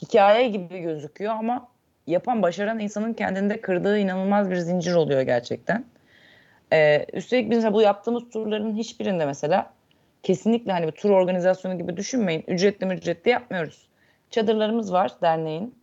hikaye 0.01 0.47
gibi 0.49 0.79
gözüküyor 0.79 1.33
ama 1.33 1.67
yapan, 2.07 2.41
başaran 2.41 2.79
insanın 2.79 3.13
kendinde 3.13 3.61
kırdığı 3.61 3.99
inanılmaz 3.99 4.49
bir 4.49 4.55
zincir 4.55 4.93
oluyor 4.93 5.21
gerçekten. 5.21 5.85
Ee, 6.73 7.05
üstelik 7.13 7.51
biz 7.51 7.73
bu 7.73 7.81
yaptığımız 7.81 8.29
turların 8.29 8.75
hiçbirinde 8.75 9.25
mesela 9.25 9.73
kesinlikle 10.23 10.71
hani 10.71 10.87
bir 10.87 10.91
tur 10.91 11.09
organizasyonu 11.09 11.77
gibi 11.77 11.97
düşünmeyin. 11.97 12.43
Ücretli 12.47 12.85
ücretli 12.85 13.29
yapmıyoruz. 13.29 13.87
çadırlarımız 14.29 14.93
var 14.93 15.11
derneğin, 15.21 15.75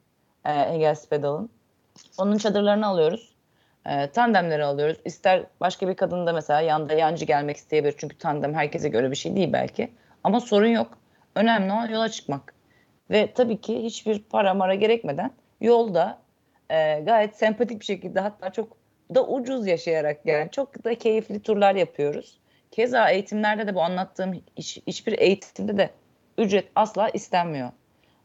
e, 0.44 0.52
Engelsiz 0.52 1.09
Pedal'ın. 1.09 1.50
Onun 2.18 2.38
çadırlarını 2.38 2.87
alıyoruz. 2.87 3.35
E, 3.87 4.11
tandemleri 4.11 4.64
alıyoruz. 4.64 4.99
İster 5.04 5.42
başka 5.61 5.88
bir 5.88 5.94
kadın 5.94 6.26
da 6.26 6.32
mesela 6.32 6.61
yanda 6.61 6.94
yancı 6.94 7.25
gelmek 7.25 7.56
isteyebilir. 7.56 7.94
Çünkü 7.99 8.18
tandem 8.18 8.54
herkese 8.54 8.88
göre 8.88 9.11
bir 9.11 9.16
şey 9.16 9.37
değil 9.37 9.52
belki. 9.52 9.90
Ama 10.25 10.40
sorun 10.40 10.66
yok. 10.66 10.99
Önemli 11.35 11.73
olan 11.73 11.88
yola 11.88 12.09
çıkmak. 12.09 12.54
Ve 13.11 13.32
tabii 13.35 13.61
ki 13.61 13.82
hiçbir 13.82 14.23
para 14.23 14.54
mara 14.54 14.75
gerekmeden 14.75 15.30
yolda 15.61 16.18
e, 16.70 17.00
gayet 17.00 17.37
sempatik 17.37 17.80
bir 17.80 17.85
şekilde 17.85 18.20
hatta 18.20 18.50
çok 18.50 18.76
da 19.14 19.26
ucuz 19.26 19.66
yaşayarak 19.66 20.20
yani 20.25 20.50
çok 20.50 20.85
da 20.85 20.94
keyifli 20.94 21.42
turlar 21.42 21.75
yapıyoruz. 21.75 22.39
Keza 22.70 23.10
eğitimlerde 23.10 23.66
de 23.66 23.74
bu 23.74 23.82
anlattığım 23.82 24.42
hiç, 24.56 24.82
hiçbir 24.86 25.18
eğitimde 25.18 25.78
de 25.78 25.90
ücret 26.38 26.68
asla 26.74 27.08
istenmiyor. 27.08 27.70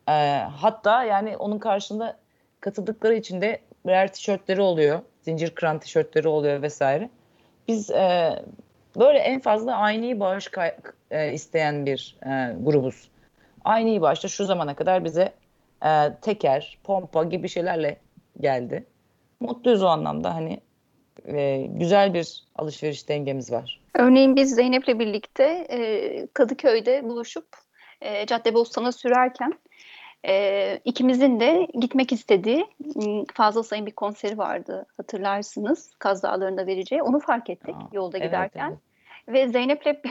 E, 0.08 0.12
hatta 0.56 1.04
yani 1.04 1.38
onun 1.38 1.60
karşında 1.60 2.18
katıldıkları 2.60 3.16
için 3.16 3.42
de 3.42 3.60
birer 3.86 4.14
tişörtleri 4.14 4.62
oluyor. 4.62 5.02
Zincir 5.22 5.50
kıran 5.50 5.80
tişörtleri 5.80 6.28
oluyor 6.28 6.62
vesaire. 6.62 7.10
Biz 7.68 7.92
e, 7.92 8.32
böyle 9.00 9.20
en 9.20 9.40
fazla 9.40 9.76
aynı 9.76 10.20
bağış 10.20 10.52
e, 11.12 11.34
isteyen 11.34 11.86
bir 11.86 12.18
e, 12.26 12.56
grubuz. 12.60 13.10
Aynı 13.64 14.02
bağışta 14.02 14.28
şu 14.28 14.46
zamana 14.46 14.76
kadar 14.76 15.06
bize 15.06 15.34
e, 15.86 16.14
teker, 16.22 16.78
pompa 16.84 17.24
gibi 17.24 17.50
şeylerle 17.50 17.98
geldi. 18.40 18.86
Mutluyuz 19.40 19.84
o 19.84 19.88
anlamda 19.88 20.36
hani 20.36 20.60
e, 21.26 21.68
güzel 21.70 22.14
bir 22.14 22.44
alışveriş 22.56 23.10
dengemiz 23.10 23.52
var. 23.52 23.85
Örneğin 23.98 24.36
biz 24.36 24.56
Zeynep'le 24.56 25.00
birlikte 25.00 25.68
e, 25.70 26.28
Kadıköy'de 26.34 27.04
buluşup 27.04 27.48
e, 28.02 28.26
Caddebostan'a 28.26 28.92
sürerken 28.92 29.54
e, 30.28 30.80
ikimizin 30.86 31.40
de 31.40 31.68
gitmek 31.74 32.12
istediği 32.12 32.66
fazla 33.34 33.64
sayın 33.64 33.86
bir 33.86 33.92
konseri 33.92 34.38
vardı 34.38 34.86
hatırlarsınız 34.98 35.92
Kaz 36.00 36.24
Dağları'nda 36.24 36.68
vereceği. 36.68 37.04
Onu 37.04 37.20
fark 37.20 37.50
ettik 37.50 37.76
Aa, 37.76 37.90
yolda 37.92 38.18
evet, 38.18 38.28
giderken. 38.28 38.70
Evet. 38.70 38.80
Ve 39.28 39.48
Zeynep'le 39.48 39.86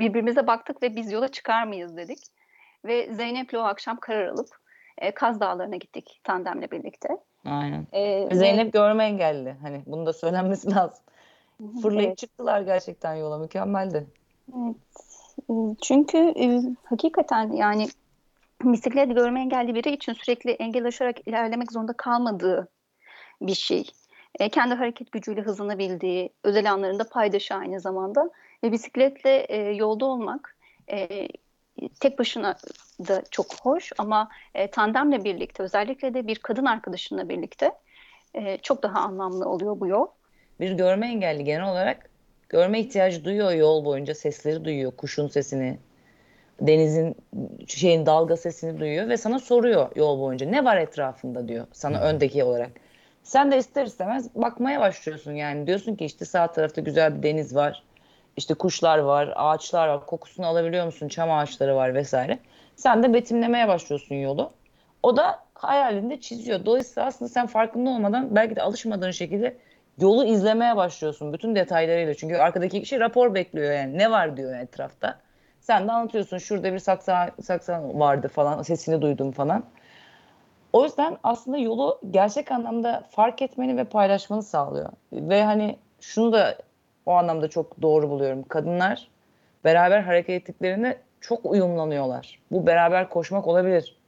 birbirimize 0.00 0.46
baktık 0.46 0.82
ve 0.82 0.96
biz 0.96 1.12
yola 1.12 1.28
çıkar 1.28 1.64
mıyız 1.64 1.96
dedik. 1.96 2.18
Ve 2.84 3.14
Zeynep'le 3.14 3.54
o 3.54 3.60
akşam 3.60 3.96
karar 3.96 4.26
alıp 4.26 4.48
e, 4.98 5.10
Kaz 5.10 5.40
Dağları'na 5.40 5.76
gittik 5.76 6.20
tandemle 6.24 6.70
birlikte. 6.70 7.08
Aynen. 7.44 7.86
Ee, 7.92 8.28
Zeynep 8.32 8.66
ve... 8.66 8.70
görme 8.70 9.04
engelli. 9.04 9.56
Hani 9.62 9.82
bunu 9.86 10.06
da 10.06 10.12
söylenmesi 10.12 10.70
lazım. 10.74 11.04
Fırlayıp 11.82 12.08
evet. 12.08 12.18
çıktılar 12.18 12.60
gerçekten 12.60 13.14
yola. 13.14 13.38
Mükemmeldi. 13.38 14.06
Evet. 14.56 14.76
Çünkü 15.82 16.18
e, 16.18 16.60
hakikaten 16.84 17.52
yani 17.52 17.88
bisiklet 18.62 19.14
görme 19.14 19.40
engelli 19.40 19.74
biri 19.74 19.90
için 19.90 20.12
sürekli 20.12 20.50
engel 20.50 20.86
aşarak 20.86 21.28
ilerlemek 21.28 21.72
zorunda 21.72 21.92
kalmadığı 21.92 22.68
bir 23.40 23.54
şey. 23.54 23.90
E, 24.38 24.48
kendi 24.48 24.74
hareket 24.74 25.12
gücüyle 25.12 25.40
hızlanabildiği, 25.40 26.30
özel 26.44 26.72
anlarında 26.72 27.08
paydaşı 27.08 27.54
aynı 27.54 27.80
zamanda. 27.80 28.30
Ve 28.64 28.72
bisikletle 28.72 29.36
e, 29.38 29.56
yolda 29.56 30.04
olmak 30.06 30.56
e, 30.90 31.28
tek 32.00 32.18
başına 32.18 32.56
da 33.08 33.22
çok 33.30 33.46
hoş 33.62 33.92
ama 33.98 34.28
e, 34.54 34.70
tandemle 34.70 35.24
birlikte 35.24 35.62
özellikle 35.62 36.14
de 36.14 36.26
bir 36.26 36.38
kadın 36.38 36.64
arkadaşınla 36.64 37.28
birlikte 37.28 37.72
e, 38.34 38.58
çok 38.58 38.82
daha 38.82 39.00
anlamlı 39.00 39.48
oluyor 39.48 39.80
bu 39.80 39.86
yol. 39.86 40.06
Bir 40.60 40.72
görme 40.72 41.06
engelli 41.06 41.44
genel 41.44 41.70
olarak 41.70 42.10
görme 42.48 42.80
ihtiyacı 42.80 43.24
duyuyor 43.24 43.52
yol 43.52 43.84
boyunca 43.84 44.14
sesleri 44.14 44.64
duyuyor, 44.64 44.92
kuşun 44.96 45.28
sesini, 45.28 45.78
denizin 46.60 47.16
şeyin 47.66 48.06
dalga 48.06 48.36
sesini 48.36 48.80
duyuyor 48.80 49.08
ve 49.08 49.16
sana 49.16 49.38
soruyor 49.38 49.96
yol 49.96 50.20
boyunca 50.20 50.46
ne 50.46 50.64
var 50.64 50.76
etrafında 50.76 51.48
diyor 51.48 51.66
sana 51.72 52.00
öndeki 52.00 52.44
olarak. 52.44 52.70
Sen 53.22 53.52
de 53.52 53.58
ister 53.58 53.86
istemez 53.86 54.34
bakmaya 54.34 54.80
başlıyorsun 54.80 55.32
yani 55.32 55.66
diyorsun 55.66 55.96
ki 55.96 56.04
işte 56.04 56.24
sağ 56.24 56.52
tarafta 56.52 56.80
güzel 56.80 57.16
bir 57.16 57.22
deniz 57.22 57.54
var 57.54 57.82
işte 58.38 58.54
kuşlar 58.54 58.98
var, 58.98 59.32
ağaçlar 59.36 59.88
var, 59.88 60.06
kokusunu 60.06 60.46
alabiliyor 60.46 60.86
musun, 60.86 61.08
çam 61.08 61.30
ağaçları 61.30 61.76
var 61.76 61.94
vesaire. 61.94 62.38
Sen 62.76 63.02
de 63.02 63.14
betimlemeye 63.14 63.68
başlıyorsun 63.68 64.14
yolu. 64.14 64.52
O 65.02 65.16
da 65.16 65.38
hayalinde 65.54 66.20
çiziyor. 66.20 66.64
Dolayısıyla 66.64 67.06
aslında 67.06 67.28
sen 67.28 67.46
farkında 67.46 67.90
olmadan 67.90 68.36
belki 68.36 68.56
de 68.56 68.62
alışmadığın 68.62 69.10
şekilde 69.10 69.56
yolu 70.00 70.24
izlemeye 70.24 70.76
başlıyorsun 70.76 71.32
bütün 71.32 71.54
detaylarıyla. 71.54 72.14
Çünkü 72.14 72.36
arkadaki 72.36 72.80
kişi 72.80 73.00
rapor 73.00 73.34
bekliyor 73.34 73.72
yani 73.72 73.98
ne 73.98 74.10
var 74.10 74.36
diyor 74.36 74.58
etrafta. 74.58 75.18
Sen 75.60 75.88
de 75.88 75.92
anlatıyorsun 75.92 76.38
şurada 76.38 76.72
bir 76.72 76.78
saksa, 76.78 77.30
saksa 77.42 77.82
vardı 77.94 78.28
falan 78.28 78.62
sesini 78.62 79.02
duydum 79.02 79.32
falan. 79.32 79.64
O 80.72 80.84
yüzden 80.84 81.16
aslında 81.22 81.58
yolu 81.58 82.00
gerçek 82.10 82.52
anlamda 82.52 83.04
fark 83.10 83.42
etmeni 83.42 83.76
ve 83.76 83.84
paylaşmanı 83.84 84.42
sağlıyor. 84.42 84.90
Ve 85.12 85.44
hani 85.44 85.78
şunu 86.00 86.32
da 86.32 86.58
o 87.06 87.12
anlamda 87.12 87.48
çok 87.48 87.82
doğru 87.82 88.10
buluyorum. 88.10 88.42
Kadınlar 88.42 89.08
beraber 89.64 90.00
hareket 90.00 90.42
ettiklerinde 90.42 91.00
çok 91.20 91.46
uyumlanıyorlar. 91.46 92.38
Bu 92.50 92.66
beraber 92.66 93.08
koşmak 93.08 93.46
olabilir. 93.46 93.98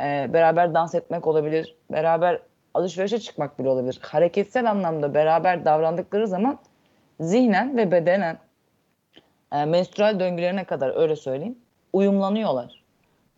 Ee, 0.00 0.30
beraber 0.32 0.74
dans 0.74 0.94
etmek 0.94 1.26
olabilir. 1.26 1.76
Beraber 1.92 2.40
alışverişe 2.74 3.18
çıkmak 3.18 3.58
bile 3.58 3.68
olabilir. 3.68 3.98
Hareketsel 4.02 4.70
anlamda 4.70 5.14
beraber 5.14 5.64
davrandıkları 5.64 6.28
zaman 6.28 6.58
zihnen 7.20 7.76
ve 7.76 7.92
bedenen 7.92 8.38
e, 9.52 9.64
menstrual 9.64 10.20
döngülerine 10.20 10.64
kadar 10.64 10.96
öyle 10.96 11.16
söyleyeyim 11.16 11.58
uyumlanıyorlar. 11.92 12.82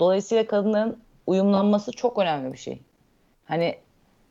Dolayısıyla 0.00 0.46
kadınların 0.46 0.98
uyumlanması 1.26 1.92
çok 1.92 2.18
önemli 2.18 2.52
bir 2.52 2.58
şey. 2.58 2.82
Hani 3.44 3.76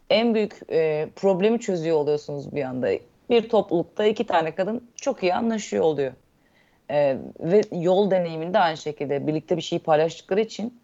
en 0.09 0.35
büyük 0.35 0.59
e, 0.69 1.09
problemi 1.15 1.59
çözüyor 1.59 1.97
oluyorsunuz 1.97 2.55
bir 2.55 2.63
anda 2.63 2.89
bir 3.29 3.49
toplulukta 3.49 4.05
iki 4.05 4.23
tane 4.25 4.55
kadın 4.55 4.89
çok 4.95 5.23
iyi 5.23 5.35
anlaşıyor 5.35 5.83
oluyor. 5.83 6.13
Ee, 6.91 7.17
ve 7.39 7.61
yol 7.71 8.11
deneyiminde 8.11 8.59
aynı 8.59 8.77
şekilde 8.77 9.27
birlikte 9.27 9.57
bir 9.57 9.61
şey 9.61 9.79
paylaştıkları 9.79 10.41
için 10.41 10.79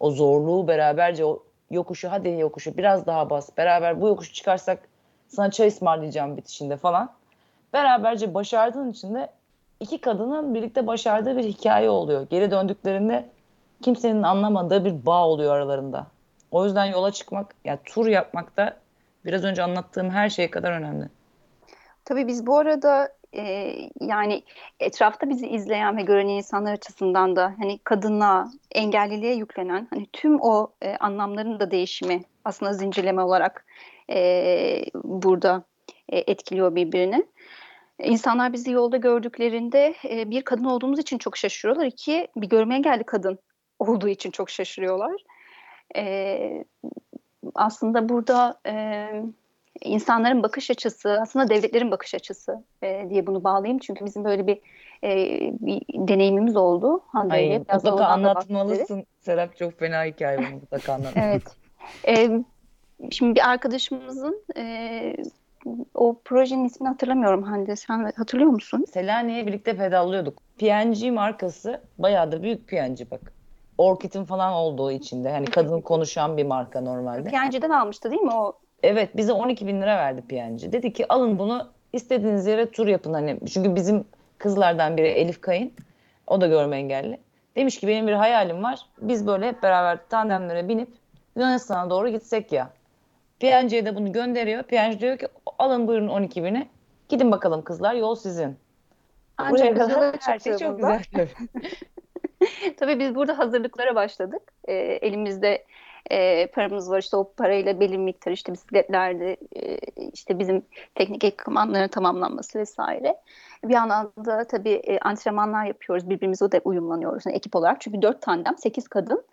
o 0.00 0.10
zorluğu 0.10 0.68
beraberce 0.68 1.24
o 1.24 1.42
yokuşu 1.70 2.10
hadi 2.10 2.28
yokuşu 2.28 2.76
biraz 2.76 3.06
daha 3.06 3.30
bas 3.30 3.50
beraber 3.56 4.00
bu 4.00 4.08
yokuşu 4.08 4.32
çıkarsak 4.32 4.78
sana 5.28 5.50
çay 5.50 5.68
ısmarlayacağım 5.68 6.36
bitişinde 6.36 6.76
falan. 6.76 7.12
Beraberce 7.72 8.34
başardığın 8.34 8.90
için 8.90 9.14
de 9.14 9.28
iki 9.80 10.00
kadının 10.00 10.54
birlikte 10.54 10.86
başardığı 10.86 11.36
bir 11.36 11.44
hikaye 11.44 11.90
oluyor. 11.90 12.26
Geri 12.30 12.50
döndüklerinde 12.50 13.28
kimsenin 13.82 14.22
anlamadığı 14.22 14.84
bir 14.84 15.06
bağ 15.06 15.28
oluyor 15.28 15.54
aralarında. 15.54 16.06
O 16.50 16.64
yüzden 16.64 16.84
yola 16.84 17.12
çıkmak, 17.12 17.54
yani 17.64 17.78
tur 17.84 18.06
yapmak 18.06 18.56
da 18.56 18.76
biraz 19.24 19.44
önce 19.44 19.62
anlattığım 19.62 20.10
her 20.10 20.28
şey 20.28 20.50
kadar 20.50 20.72
önemli. 20.72 21.08
Tabii 22.04 22.26
biz 22.26 22.46
bu 22.46 22.58
arada 22.58 23.08
e, 23.36 23.74
yani 24.00 24.42
etrafta 24.80 25.28
bizi 25.28 25.46
izleyen 25.46 25.96
ve 25.96 26.02
gören 26.02 26.28
insanlar 26.28 26.72
açısından 26.72 27.36
da 27.36 27.54
hani 27.58 27.78
kadına, 27.78 28.50
engelliliğe 28.72 29.34
yüklenen 29.34 29.86
hani 29.90 30.06
tüm 30.12 30.40
o 30.40 30.72
e, 30.82 30.96
anlamların 30.96 31.60
da 31.60 31.70
değişimi 31.70 32.22
aslında 32.44 32.72
zincirleme 32.72 33.22
olarak 33.22 33.66
e, 34.10 34.84
burada 34.94 35.64
e, 36.08 36.18
etkiliyor 36.18 36.74
birbirini. 36.74 37.26
İnsanlar 37.98 38.52
bizi 38.52 38.70
yolda 38.70 38.96
gördüklerinde 38.96 39.94
e, 40.10 40.30
bir 40.30 40.42
kadın 40.42 40.64
olduğumuz 40.64 40.98
için 40.98 41.18
çok 41.18 41.36
şaşırıyorlar. 41.36 41.86
İki, 41.86 42.28
bir 42.36 42.48
görme 42.48 42.74
engelli 42.74 43.04
kadın 43.04 43.38
olduğu 43.78 44.08
için 44.08 44.30
çok 44.30 44.50
şaşırıyorlar. 44.50 45.22
E, 45.96 46.64
aslında 47.54 48.08
burada 48.08 48.60
e, 48.66 49.06
insanların 49.80 50.42
bakış 50.42 50.70
açısı, 50.70 51.18
aslında 51.22 51.48
devletlerin 51.48 51.90
bakış 51.90 52.14
açısı 52.14 52.64
e, 52.82 53.06
diye 53.10 53.26
bunu 53.26 53.44
bağlayayım. 53.44 53.78
Çünkü 53.78 54.04
bizim 54.04 54.24
böyle 54.24 54.46
bir, 54.46 54.58
e, 55.04 55.12
bir 55.60 55.82
deneyimimiz 56.08 56.56
oldu. 56.56 57.00
Ay, 57.30 57.58
mutlaka 57.58 58.04
anlatmalısın. 58.04 59.04
Serap 59.20 59.56
çok 59.56 59.78
fena 59.78 60.04
hikaye 60.04 60.38
bunu 60.38 60.50
mutlaka 60.50 60.92
anlat. 60.92 61.12
evet. 61.16 61.42
E, 62.06 62.30
şimdi 63.10 63.34
bir 63.34 63.50
arkadaşımızın 63.50 64.42
e, 64.56 65.16
o 65.94 66.16
projenin 66.24 66.64
ismini 66.64 66.88
hatırlamıyorum 66.88 67.42
Hande. 67.42 67.76
Sen 67.76 68.12
hatırlıyor 68.16 68.50
musun? 68.50 68.84
Selanik'e 68.92 69.46
birlikte 69.46 69.76
pedallıyorduk. 69.76 70.42
PNG 70.58 71.12
markası 71.12 71.80
bayağı 71.98 72.32
da 72.32 72.42
büyük 72.42 72.68
PNG 72.68 73.10
bak. 73.10 73.32
Orkid'in 73.78 74.24
falan 74.24 74.52
olduğu 74.52 74.92
içinde. 74.92 75.30
Hani 75.30 75.44
kadın 75.44 75.80
konuşan 75.80 76.36
bir 76.36 76.44
marka 76.44 76.80
normalde. 76.80 77.30
PNG'den 77.30 77.70
almıştı 77.70 78.10
değil 78.10 78.22
mi 78.22 78.32
o 78.32 78.52
Evet 78.82 79.16
bize 79.16 79.32
12 79.32 79.66
bin 79.66 79.82
lira 79.82 79.96
verdi 79.96 80.22
PNG. 80.22 80.72
Dedi 80.72 80.92
ki 80.92 81.12
alın 81.12 81.38
bunu 81.38 81.70
istediğiniz 81.92 82.46
yere 82.46 82.70
tur 82.70 82.86
yapın. 82.86 83.12
Hani 83.12 83.38
çünkü 83.52 83.74
bizim 83.74 84.04
kızlardan 84.38 84.96
biri 84.96 85.06
Elif 85.06 85.40
Kayın. 85.40 85.72
O 86.26 86.40
da 86.40 86.46
görme 86.46 86.76
engelli. 86.76 87.18
Demiş 87.56 87.80
ki 87.80 87.88
benim 87.88 88.06
bir 88.06 88.12
hayalim 88.12 88.62
var. 88.62 88.86
Biz 89.00 89.26
böyle 89.26 89.48
hep 89.48 89.62
beraber 89.62 89.98
tandemlere 90.08 90.68
binip 90.68 90.88
Yunanistan'a 91.36 91.90
doğru 91.90 92.08
gitsek 92.08 92.52
ya. 92.52 92.70
PNG'ye 93.40 93.86
de 93.86 93.96
bunu 93.96 94.12
gönderiyor. 94.12 94.62
PNG 94.62 95.00
diyor 95.00 95.18
ki 95.18 95.28
alın 95.58 95.88
buyurun 95.88 96.08
12 96.08 96.44
bini. 96.44 96.68
Gidin 97.08 97.32
bakalım 97.32 97.62
kızlar 97.62 97.94
yol 97.94 98.14
sizin. 98.14 98.56
Ancak 99.36 99.52
Buraya 99.52 99.74
kadar 99.74 100.16
her 100.20 100.38
şey 100.38 100.56
çok 100.56 100.76
güzel. 100.76 101.02
Tabii 102.76 102.98
biz 102.98 103.14
burada 103.14 103.38
hazırlıklara 103.38 103.94
başladık. 103.94 104.42
E, 104.64 104.74
elimizde 104.74 105.64
e, 106.10 106.46
paramız 106.46 106.90
var 106.90 106.98
işte 106.98 107.16
o 107.16 107.32
parayla 107.32 107.80
belirli 107.80 107.98
miktar 107.98 108.32
işte 108.32 108.52
bisikletlerde 108.52 109.36
e, 109.56 109.78
işte 110.12 110.38
bizim 110.38 110.62
teknik 110.94 111.24
ekipmanların 111.24 111.88
tamamlanması 111.88 112.58
vesaire. 112.58 113.16
Bir 113.64 113.74
yandan 113.74 114.12
da 114.24 114.46
tabii 114.46 114.72
e, 114.72 114.98
antrenmanlar 114.98 115.64
yapıyoruz. 115.64 116.10
Birbirimize 116.10 116.52
de 116.52 116.60
uyumlanıyoruz 116.64 117.26
yani 117.26 117.36
ekip 117.36 117.56
olarak. 117.56 117.80
Çünkü 117.80 118.02
dört 118.02 118.22
tandem, 118.22 118.58
sekiz 118.58 118.88
kadın 118.88 119.24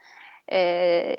e, 0.52 0.60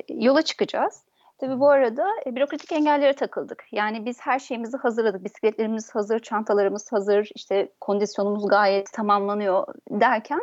yola 0.09 0.43
çıkacağız. 0.43 1.03
Tabii 1.39 1.61
bu 1.61 1.71
arada 1.71 2.07
e, 2.27 2.37
bürokratik 2.37 2.73
engellere 2.73 3.13
takıldık. 3.13 3.65
Yani 3.73 4.07
biz 4.07 4.21
her 4.21 4.39
şeyimizi 4.39 4.77
hazırladık. 4.77 5.25
Bisikletlerimiz 5.25 5.95
hazır, 5.95 6.19
çantalarımız 6.19 6.93
hazır, 6.93 7.31
işte 7.35 7.69
kondisyonumuz 7.81 8.49
gayet 8.49 8.93
tamamlanıyor 8.93 9.67
derken 9.91 10.41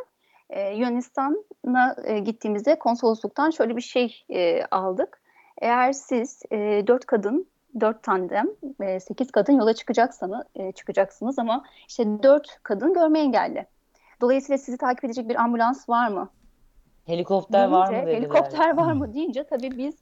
e, 0.49 0.75
Yunanistan'a 0.75 1.95
e, 2.03 2.19
gittiğimizde 2.19 2.79
konsolosluktan 2.79 3.49
şöyle 3.49 3.75
bir 3.75 3.81
şey 3.81 4.25
e, 4.29 4.65
aldık. 4.65 5.21
Eğer 5.61 5.91
siz 5.91 6.41
e, 6.51 6.83
dört 6.87 7.05
kadın, 7.05 7.47
dört 7.79 8.03
tandem, 8.03 8.47
e, 8.81 8.99
sekiz 8.99 9.31
kadın 9.31 9.53
yola 9.53 9.73
çıkacaksanız 9.73 10.45
e, 10.55 10.71
çıkacaksınız 10.71 11.39
ama 11.39 11.63
işte 11.87 12.23
dört 12.23 12.59
kadın 12.63 12.93
görme 12.93 13.19
engelli. 13.19 13.65
Dolayısıyla 14.21 14.57
sizi 14.57 14.77
takip 14.77 15.05
edecek 15.05 15.29
bir 15.29 15.35
ambulans 15.35 15.89
var 15.89 16.07
mı? 16.07 16.29
Helikopter 17.05 17.67
var 17.67 17.87
mı 17.87 17.91
Deyince, 17.91 18.07
dediler. 18.07 18.17
Helikopter 18.17 18.77
var 18.77 18.93
mı 18.93 19.13
deyince 19.13 19.43
tabii 19.43 19.77
biz 19.77 19.95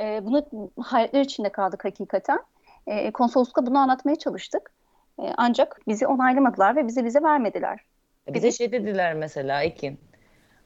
e, 0.00 0.24
bunu 0.24 0.46
hayretler 0.80 1.20
içinde 1.20 1.48
kaldık 1.48 1.84
hakikaten. 1.84 2.38
E, 2.86 3.10
konsolosluğa 3.10 3.66
bunu 3.66 3.78
anlatmaya 3.78 4.16
çalıştık. 4.16 4.72
E, 5.22 5.32
ancak 5.36 5.80
bizi 5.88 6.06
onaylamadılar 6.06 6.76
ve 6.76 6.86
bizi 6.86 7.04
bize 7.04 7.22
vermediler. 7.22 7.80
Bize 8.34 8.52
şey 8.52 8.72
dediler 8.72 9.14
mesela 9.14 9.62
Ekin. 9.62 9.98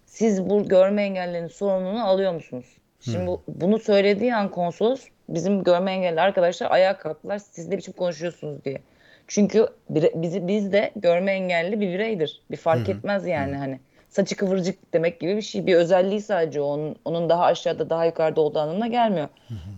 Siz 0.06 0.50
bu 0.50 0.68
görme 0.68 1.02
engellerinin 1.02 1.48
sorumluluğunu 1.48 2.04
alıyor 2.04 2.34
musunuz? 2.34 2.66
Şimdi 3.00 3.26
bu, 3.26 3.42
bunu 3.48 3.78
söylediği 3.78 4.34
an 4.34 4.50
konsolos 4.50 5.08
bizim 5.28 5.64
görme 5.64 5.92
engelli 5.92 6.20
arkadaşlar 6.20 6.70
ayağa 6.70 6.98
kalktılar. 6.98 7.38
Siz 7.38 7.68
ne 7.68 7.78
biçim 7.78 7.94
konuşuyorsunuz 7.94 8.64
diye. 8.64 8.80
Çünkü 9.26 9.66
bire, 9.90 10.12
bizi 10.14 10.46
biz 10.48 10.72
de 10.72 10.90
görme 10.96 11.32
engelli 11.32 11.80
bir 11.80 11.92
bireydir. 11.92 12.42
Bir 12.50 12.56
fark 12.56 12.88
etmez 12.88 13.26
yani 13.26 13.56
hani. 13.56 13.80
Saçı 14.08 14.36
kıvırcık 14.36 14.94
demek 14.94 15.20
gibi 15.20 15.36
bir 15.36 15.42
şey. 15.42 15.66
Bir 15.66 15.74
özelliği 15.74 16.20
sadece 16.20 16.60
onun, 16.60 16.96
onun 17.04 17.28
daha 17.28 17.44
aşağıda 17.44 17.90
daha 17.90 18.04
yukarıda 18.04 18.40
olduğu 18.40 18.58
anlamına 18.58 18.86
gelmiyor. 18.86 19.28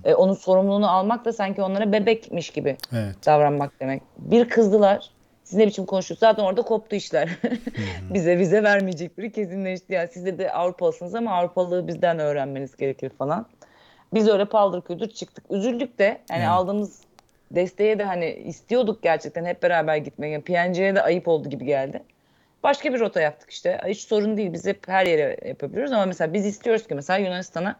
E, 0.04 0.14
onun 0.14 0.34
sorumluluğunu 0.34 0.90
almak 0.90 1.24
da 1.24 1.32
sanki 1.32 1.62
onlara 1.62 1.92
bebekmiş 1.92 2.50
gibi 2.50 2.76
Evet. 2.92 3.26
davranmak 3.26 3.80
demek. 3.80 4.02
Bir 4.18 4.48
kızdılar. 4.48 5.10
Siz 5.44 5.58
ne 5.58 5.66
biçim 5.66 5.86
konuşuyorsunuz? 5.86 6.20
Zaten 6.30 6.42
orada 6.42 6.62
koptu 6.62 6.96
işler. 6.96 7.28
bize 8.10 8.38
vize 8.38 8.62
vermeyecek 8.62 9.18
biri 9.18 9.32
kesinleşti. 9.32 9.92
Yani 9.92 10.08
siz 10.12 10.26
de, 10.26 10.38
de 10.38 10.52
Avrupalısınız 10.52 11.14
ama 11.14 11.34
Avrupalığı 11.34 11.88
bizden 11.88 12.18
öğrenmeniz 12.18 12.76
gerekir 12.76 13.10
falan. 13.18 13.46
Biz 14.14 14.28
öyle 14.28 14.44
paldır 14.44 14.82
küldür 14.82 15.08
çıktık. 15.08 15.44
Üzüldük 15.50 15.98
de 15.98 16.20
yani 16.30 16.42
Hmm. 16.44 16.50
aldığımız 16.52 17.00
desteğe 17.50 17.98
de 17.98 18.04
hani 18.04 18.30
istiyorduk 18.30 19.02
gerçekten 19.02 19.44
hep 19.44 19.62
beraber 19.62 19.96
gitmek. 19.96 20.32
Yani 20.32 20.42
PNG'ye 20.42 20.94
de 20.94 21.02
ayıp 21.02 21.28
oldu 21.28 21.48
gibi 21.48 21.64
geldi. 21.64 22.02
Başka 22.62 22.94
bir 22.94 23.00
rota 23.00 23.20
yaptık 23.20 23.50
işte. 23.50 23.80
Hiç 23.86 24.00
sorun 24.00 24.36
değil. 24.36 24.52
Biz 24.52 24.66
hep 24.66 24.88
her 24.88 25.06
yere 25.06 25.36
yapabiliyoruz 25.48 25.92
ama 25.92 26.06
mesela 26.06 26.32
biz 26.32 26.46
istiyoruz 26.46 26.86
ki 26.86 26.94
mesela 26.94 27.18
Yunanistan'a 27.18 27.76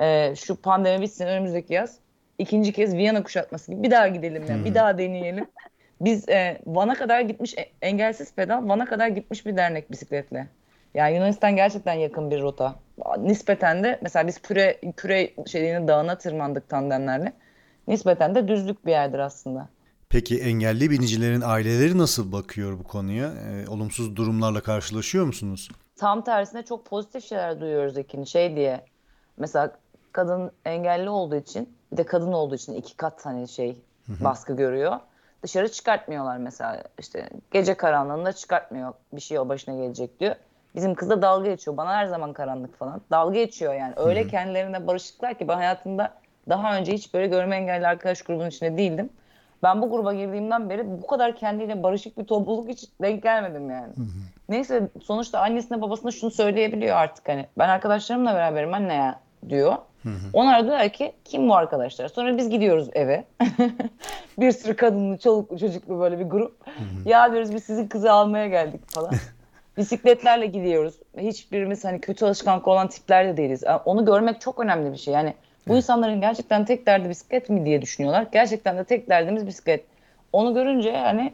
e, 0.00 0.34
şu 0.36 0.56
pandemi 0.56 1.02
bitsin 1.02 1.26
önümüzdeki 1.26 1.74
yaz 1.74 1.96
ikinci 2.38 2.72
kez 2.72 2.94
Viyana 2.96 3.22
kuşatması 3.22 3.70
gibi 3.72 3.82
bir 3.82 3.90
daha 3.90 4.08
gidelim 4.08 4.46
yani. 4.48 4.64
Bir 4.64 4.74
daha 4.74 4.98
deneyelim. 4.98 5.46
Biz 6.00 6.28
e, 6.28 6.60
Van'a 6.66 6.94
kadar 6.94 7.20
gitmiş 7.20 7.54
e, 7.58 7.70
engelsiz 7.82 8.34
pedal 8.34 8.68
Van'a 8.68 8.84
kadar 8.84 9.08
gitmiş 9.08 9.46
bir 9.46 9.56
dernek 9.56 9.90
bisikletle. 9.90 10.48
Yani 10.94 11.14
Yunanistan 11.14 11.56
gerçekten 11.56 11.92
yakın 11.92 12.30
bir 12.30 12.40
rota. 12.40 12.74
Nispeten 13.18 13.84
de 13.84 13.98
mesela 14.02 14.26
biz 14.26 14.42
Püre 14.42 14.80
Küre 14.96 15.30
şeyini 15.46 15.88
dağına 15.88 16.18
tırmandık 16.18 16.68
tandemlerle. 16.68 17.32
Nispeten 17.88 18.34
de 18.34 18.48
düzlük 18.48 18.86
bir 18.86 18.90
yerdir 18.90 19.18
aslında. 19.18 19.68
Peki 20.08 20.40
engelli 20.40 20.90
binicilerin 20.90 21.40
aileleri 21.40 21.98
nasıl 21.98 22.32
bakıyor 22.32 22.78
bu 22.78 22.84
konuya? 22.84 23.26
Ee, 23.28 23.68
olumsuz 23.68 24.16
durumlarla 24.16 24.60
karşılaşıyor 24.60 25.26
musunuz? 25.26 25.68
Tam 25.96 26.24
tersine 26.24 26.64
çok 26.64 26.86
pozitif 26.86 27.24
şeyler 27.24 27.60
duyuyoruz 27.60 27.98
Ekin. 27.98 28.24
Şey 28.24 28.56
diye 28.56 28.80
mesela 29.36 29.72
kadın 30.12 30.50
engelli 30.64 31.10
olduğu 31.10 31.36
için 31.36 31.68
bir 31.92 31.96
de 31.96 32.06
kadın 32.06 32.32
olduğu 32.32 32.54
için 32.54 32.74
iki 32.74 32.96
kat 32.96 33.26
hani 33.26 33.48
şey 33.48 33.76
baskı 34.08 34.56
görüyor. 34.56 34.96
Dışarı 35.42 35.72
çıkartmıyorlar 35.72 36.36
mesela 36.36 36.82
işte 36.98 37.28
gece 37.50 37.74
karanlığında 37.74 38.32
çıkartmıyor 38.32 38.92
bir 39.12 39.20
şey 39.20 39.38
o 39.38 39.48
başına 39.48 39.74
gelecek 39.74 40.20
diyor. 40.20 40.34
Bizim 40.74 40.94
kız 40.94 41.10
da 41.10 41.22
dalga 41.22 41.50
geçiyor. 41.50 41.76
Bana 41.76 41.94
her 41.94 42.06
zaman 42.06 42.32
karanlık 42.32 42.78
falan. 42.78 43.00
Dalga 43.10 43.34
geçiyor 43.34 43.74
yani. 43.74 43.92
Öyle 43.96 44.26
kendilerine 44.26 44.86
barışıklar 44.86 45.34
ki 45.34 45.48
ben 45.48 45.56
hayatımda 45.56 46.14
daha 46.48 46.76
önce 46.76 46.92
hiç 46.92 47.14
böyle 47.14 47.26
görme 47.26 47.56
engelli 47.56 47.86
arkadaş 47.86 48.22
grubunun 48.22 48.48
içinde 48.48 48.76
değildim. 48.76 49.10
Ben 49.62 49.82
bu 49.82 49.90
gruba 49.90 50.14
girdiğimden 50.14 50.70
beri 50.70 51.02
bu 51.02 51.06
kadar 51.06 51.36
kendiyle 51.36 51.82
barışık 51.82 52.18
bir 52.18 52.24
topluluk 52.24 52.68
hiç 52.68 52.84
denk 53.02 53.22
gelmedim 53.22 53.70
yani. 53.70 53.92
Neyse 54.48 54.88
sonuçta 55.02 55.40
annesine 55.40 55.80
babasına 55.82 56.10
şunu 56.10 56.30
söyleyebiliyor 56.30 56.96
artık 56.96 57.28
hani. 57.28 57.46
Ben 57.58 57.68
arkadaşlarımla 57.68 58.34
beraberim 58.34 58.74
anne 58.74 58.94
ya 58.94 59.20
diyor. 59.48 59.76
Onlar 60.32 60.64
diyorlar 60.64 60.88
ki 60.88 61.12
kim 61.24 61.48
bu 61.48 61.54
arkadaşlar? 61.56 62.08
Sonra 62.08 62.36
biz 62.36 62.50
gidiyoruz 62.50 62.88
eve. 62.92 63.24
bir 64.38 64.52
sürü 64.52 64.76
kadınlı, 64.76 65.18
çoluklu, 65.18 65.58
çocuklu 65.58 66.00
böyle 66.00 66.18
bir 66.18 66.24
grup. 66.24 66.56
Ya 67.04 67.32
diyoruz 67.32 67.54
biz 67.54 67.64
sizin 67.64 67.88
kızı 67.88 68.12
almaya 68.12 68.48
geldik 68.48 68.80
falan. 68.90 69.12
Bisikletlerle 69.76 70.46
gidiyoruz. 70.46 70.94
Hiçbirimiz 71.18 71.84
hani 71.84 72.00
kötü 72.00 72.24
alışkanlık 72.24 72.68
olan 72.68 72.88
tipler 72.88 73.28
de 73.28 73.36
değiliz. 73.36 73.64
Onu 73.84 74.04
görmek 74.04 74.40
çok 74.40 74.60
önemli 74.60 74.92
bir 74.92 74.96
şey. 74.98 75.14
Yani 75.14 75.34
bu 75.68 75.76
insanların 75.76 76.20
gerçekten 76.20 76.64
tek 76.64 76.86
derdi 76.86 77.08
bisiklet 77.08 77.50
mi 77.50 77.64
diye 77.64 77.82
düşünüyorlar. 77.82 78.26
Gerçekten 78.32 78.78
de 78.78 78.84
tek 78.84 79.08
derdimiz 79.08 79.46
bisiklet. 79.46 79.84
Onu 80.32 80.54
görünce 80.54 80.96
hani 80.96 81.32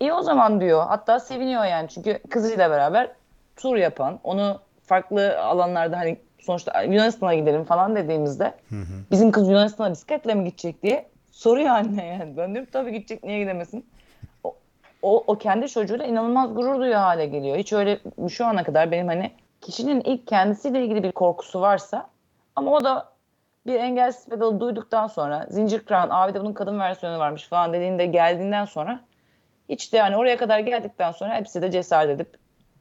iyi 0.00 0.12
o 0.12 0.22
zaman 0.22 0.60
diyor. 0.60 0.84
Hatta 0.88 1.20
seviniyor 1.20 1.64
yani. 1.64 1.88
Çünkü 1.88 2.18
kızıyla 2.30 2.70
beraber 2.70 3.10
tur 3.56 3.76
yapan, 3.76 4.20
onu 4.24 4.60
farklı 4.82 5.42
alanlarda 5.42 5.98
hani 5.98 6.18
sonuçta 6.40 6.82
Yunanistan'a 6.82 7.34
gidelim 7.34 7.64
falan 7.64 7.96
dediğimizde 7.96 8.54
bizim 9.10 9.32
kız 9.32 9.48
Yunanistan'a 9.48 9.90
bisikletle 9.90 10.34
mi 10.34 10.44
gidecek 10.44 10.82
diye 10.82 11.08
soruyor 11.30 11.68
anne 11.68 12.06
yani. 12.06 12.36
Ben 12.36 12.54
diyorum 12.54 12.70
tabii 12.72 12.92
gidecek 12.92 13.24
niye 13.24 13.38
gidemesin. 13.38 13.86
O, 14.44 14.56
o, 15.02 15.24
o 15.26 15.38
kendi 15.38 15.68
çocuğuyla 15.68 16.06
inanılmaz 16.06 16.54
gurur 16.54 16.78
duyuyor 16.78 16.98
hale 16.98 17.26
geliyor. 17.26 17.56
Hiç 17.56 17.72
öyle 17.72 17.98
şu 18.28 18.46
ana 18.46 18.64
kadar 18.64 18.90
benim 18.90 19.08
hani 19.08 19.30
kişinin 19.60 20.00
ilk 20.00 20.26
kendisiyle 20.26 20.84
ilgili 20.84 21.02
bir 21.02 21.12
korkusu 21.12 21.60
varsa 21.60 22.10
ama 22.56 22.70
o 22.70 22.84
da 22.84 23.08
bir 23.66 23.74
engelsiz 23.74 24.28
pedalı 24.28 24.60
duyduktan 24.60 25.06
sonra 25.06 25.46
zincir 25.50 25.80
kıran 25.80 26.08
abi 26.10 26.34
de 26.34 26.40
bunun 26.40 26.52
kadın 26.52 26.78
versiyonu 26.78 27.18
varmış 27.18 27.48
falan 27.48 27.72
dediğinde 27.72 28.06
geldiğinden 28.06 28.64
sonra 28.64 29.00
hiç 29.68 29.92
de 29.92 29.96
yani 29.96 30.16
oraya 30.16 30.36
kadar 30.36 30.58
geldikten 30.58 31.12
sonra 31.12 31.34
hepsi 31.34 31.62
de 31.62 31.70
cesaret 31.70 32.10
edip 32.10 32.36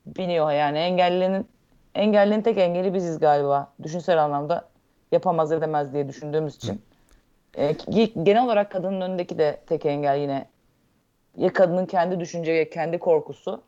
biniyor 0.05 0.51
yani 0.51 0.77
engellinin 0.77 1.47
engellinin 1.97 2.41
tek 2.41 2.57
engeli 2.57 2.93
biziz 2.93 3.19
galiba. 3.19 3.73
Düşünsel 3.83 4.23
anlamda 4.23 4.69
yapamaz 5.11 5.51
edemez 5.51 5.93
diye 5.93 6.07
düşündüğümüz 6.07 6.55
için. 6.55 6.81
E, 7.57 7.75
genel 8.23 8.45
olarak 8.45 8.71
kadının 8.71 9.01
önündeki 9.01 9.37
de 9.37 9.59
tek 9.67 9.85
engel 9.85 10.17
yine 10.17 10.45
ya 11.37 11.53
kadının 11.53 11.85
kendi 11.85 12.19
düşünce 12.19 12.51
ya 12.51 12.69
kendi 12.69 12.99
korkusu 12.99 13.61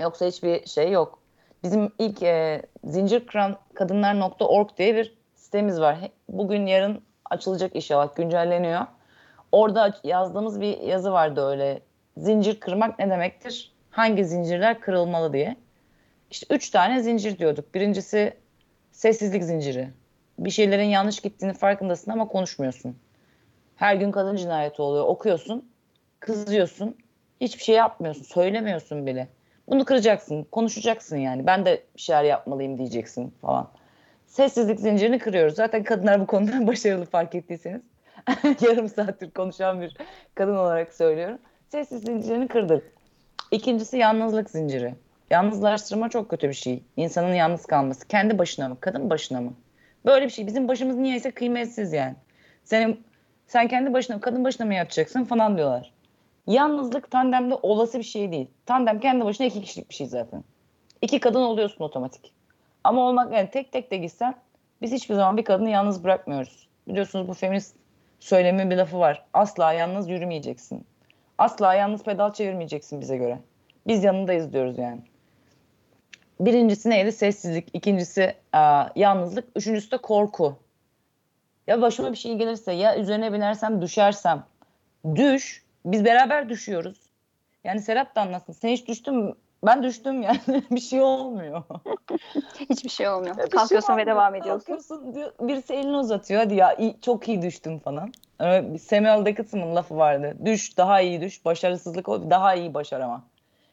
yoksa 0.00 0.26
hiçbir 0.26 0.66
şey 0.66 0.90
yok. 0.90 1.18
Bizim 1.62 1.92
ilk 1.98 2.22
e, 2.22 2.62
zincirkırankadınlar.org 2.84 4.68
diye 4.78 4.96
bir 4.96 5.18
sitemiz 5.34 5.80
var. 5.80 5.98
Bugün 6.28 6.66
yarın 6.66 7.02
açılacak 7.30 7.76
inşallah 7.76 8.14
güncelleniyor. 8.14 8.80
Orada 9.52 9.94
yazdığımız 10.04 10.60
bir 10.60 10.78
yazı 10.80 11.12
vardı 11.12 11.46
öyle. 11.46 11.80
Zincir 12.16 12.60
kırmak 12.60 12.98
ne 12.98 13.10
demektir? 13.10 13.72
Hangi 13.90 14.24
zincirler 14.24 14.80
kırılmalı 14.80 15.32
diye. 15.32 15.56
İşte 16.30 16.54
üç 16.54 16.70
tane 16.70 17.02
zincir 17.02 17.38
diyorduk. 17.38 17.74
Birincisi 17.74 18.34
sessizlik 18.92 19.44
zinciri. 19.44 19.88
Bir 20.38 20.50
şeylerin 20.50 20.84
yanlış 20.84 21.20
gittiğini 21.20 21.54
farkındasın 21.54 22.10
ama 22.10 22.28
konuşmuyorsun. 22.28 22.96
Her 23.76 23.94
gün 23.94 24.10
kadın 24.10 24.36
cinayeti 24.36 24.82
oluyor. 24.82 25.04
Okuyorsun, 25.06 25.70
kızıyorsun, 26.20 26.96
hiçbir 27.40 27.62
şey 27.62 27.74
yapmıyorsun, 27.74 28.22
söylemiyorsun 28.22 29.06
bile. 29.06 29.28
Bunu 29.68 29.84
kıracaksın, 29.84 30.46
konuşacaksın 30.52 31.16
yani. 31.16 31.46
Ben 31.46 31.66
de 31.66 31.82
bir 31.96 32.00
şeyler 32.00 32.24
yapmalıyım 32.24 32.78
diyeceksin 32.78 33.34
falan. 33.40 33.68
Sessizlik 34.26 34.80
zincirini 34.80 35.18
kırıyoruz. 35.18 35.54
Zaten 35.54 35.84
kadınlar 35.84 36.20
bu 36.20 36.26
konuda 36.26 36.66
başarılı 36.66 37.04
fark 37.04 37.34
ettiyseniz. 37.34 37.82
Yarım 38.60 38.88
saattir 38.88 39.30
konuşan 39.30 39.80
bir 39.80 39.96
kadın 40.34 40.56
olarak 40.56 40.92
söylüyorum. 40.92 41.38
Sessiz 41.68 42.02
zincirini 42.02 42.48
kırdık. 42.48 42.92
İkincisi 43.50 43.96
yalnızlık 43.96 44.50
zinciri. 44.50 44.94
Yalnızlaştırma 45.30 46.08
çok 46.08 46.28
kötü 46.28 46.48
bir 46.48 46.54
şey. 46.54 46.82
İnsanın 46.96 47.34
yalnız 47.34 47.66
kalması. 47.66 48.08
Kendi 48.08 48.38
başına 48.38 48.68
mı? 48.68 48.76
Kadın 48.80 49.10
başına 49.10 49.40
mı? 49.40 49.52
Böyle 50.06 50.26
bir 50.26 50.30
şey. 50.30 50.46
Bizim 50.46 50.68
başımız 50.68 50.96
niyeyse 50.96 51.30
kıymetsiz 51.30 51.92
yani. 51.92 52.14
Senin, 52.64 53.04
sen 53.46 53.68
kendi 53.68 53.92
başına 53.92 54.20
kadın 54.20 54.44
başına 54.44 54.66
mı 54.66 54.74
yapacaksın 54.74 55.24
falan 55.24 55.56
diyorlar. 55.56 55.92
Yalnızlık 56.46 57.10
tandemde 57.10 57.54
olası 57.54 57.98
bir 57.98 58.04
şey 58.04 58.32
değil. 58.32 58.46
Tandem 58.66 59.00
kendi 59.00 59.24
başına 59.24 59.46
iki 59.46 59.62
kişilik 59.62 59.90
bir 59.90 59.94
şey 59.94 60.06
zaten. 60.06 60.44
İki 61.02 61.20
kadın 61.20 61.42
oluyorsun 61.42 61.84
otomatik. 61.84 62.32
Ama 62.84 63.08
olmak 63.08 63.32
yani 63.32 63.50
tek 63.50 63.72
tek 63.72 63.90
de 63.90 63.96
gitsen 63.96 64.34
biz 64.82 64.92
hiçbir 64.92 65.14
zaman 65.14 65.36
bir 65.36 65.44
kadını 65.44 65.70
yalnız 65.70 66.04
bırakmıyoruz. 66.04 66.68
Biliyorsunuz 66.88 67.28
bu 67.28 67.34
feminist 67.34 67.76
söylemin 68.20 68.70
bir 68.70 68.76
lafı 68.76 68.98
var. 68.98 69.24
Asla 69.32 69.72
yalnız 69.72 70.08
yürümeyeceksin. 70.08 70.86
Asla 71.38 71.74
yalnız 71.74 72.02
pedal 72.02 72.32
çevirmeyeceksin 72.32 73.00
bize 73.00 73.16
göre. 73.16 73.38
Biz 73.86 74.04
yanındayız 74.04 74.52
diyoruz 74.52 74.78
yani. 74.78 75.00
Birincisi 76.40 76.90
neydi? 76.90 77.12
Sessizlik. 77.12 77.68
İkincisi 77.72 78.34
aa, 78.52 78.86
yalnızlık. 78.96 79.44
Üçüncüsü 79.56 79.90
de 79.90 79.96
korku. 79.96 80.56
Ya 81.66 81.82
başıma 81.82 82.12
bir 82.12 82.16
şey 82.16 82.34
gelirse 82.34 82.72
ya 82.72 82.96
üzerine 82.98 83.32
binersem 83.32 83.82
düşersem. 83.82 84.44
Düş. 85.14 85.64
Biz 85.84 86.04
beraber 86.04 86.48
düşüyoruz. 86.48 86.98
Yani 87.64 87.80
Serap 87.80 88.16
da 88.16 88.20
anlasın. 88.20 88.52
Sen 88.52 88.68
hiç 88.68 88.88
düştün 88.88 89.14
mü? 89.14 89.34
Ben 89.66 89.82
düştüm 89.82 90.22
yani. 90.22 90.40
bir 90.70 90.80
şey 90.80 91.00
olmuyor. 91.00 91.62
Hiçbir 92.70 92.88
şey 92.90 93.08
olmuyor. 93.08 93.36
Bir 93.36 93.40
şey 93.40 93.50
Kalkıyorsun 93.50 93.88
ve 93.88 93.92
olmuyor. 93.92 94.06
devam 94.06 94.34
ediyorsun. 94.34 94.58
Kalkıyorsun 94.66 95.14
diyor, 95.14 95.32
birisi 95.40 95.74
elini 95.74 95.96
uzatıyor. 95.96 96.40
Hadi 96.40 96.54
ya 96.54 96.74
iyi- 96.74 97.00
çok 97.02 97.28
iyi 97.28 97.42
düştüm 97.42 97.78
falan. 97.78 98.12
Ee, 98.42 98.78
Samuel 98.78 99.24
Becket'ın 99.24 99.76
lafı 99.76 99.96
vardı. 99.96 100.36
Düş 100.44 100.76
daha 100.76 101.00
iyi 101.00 101.20
düş. 101.20 101.44
Başarısızlık 101.44 102.08
o 102.08 102.30
daha 102.30 102.54
iyi 102.54 102.74
başarama. 102.74 103.24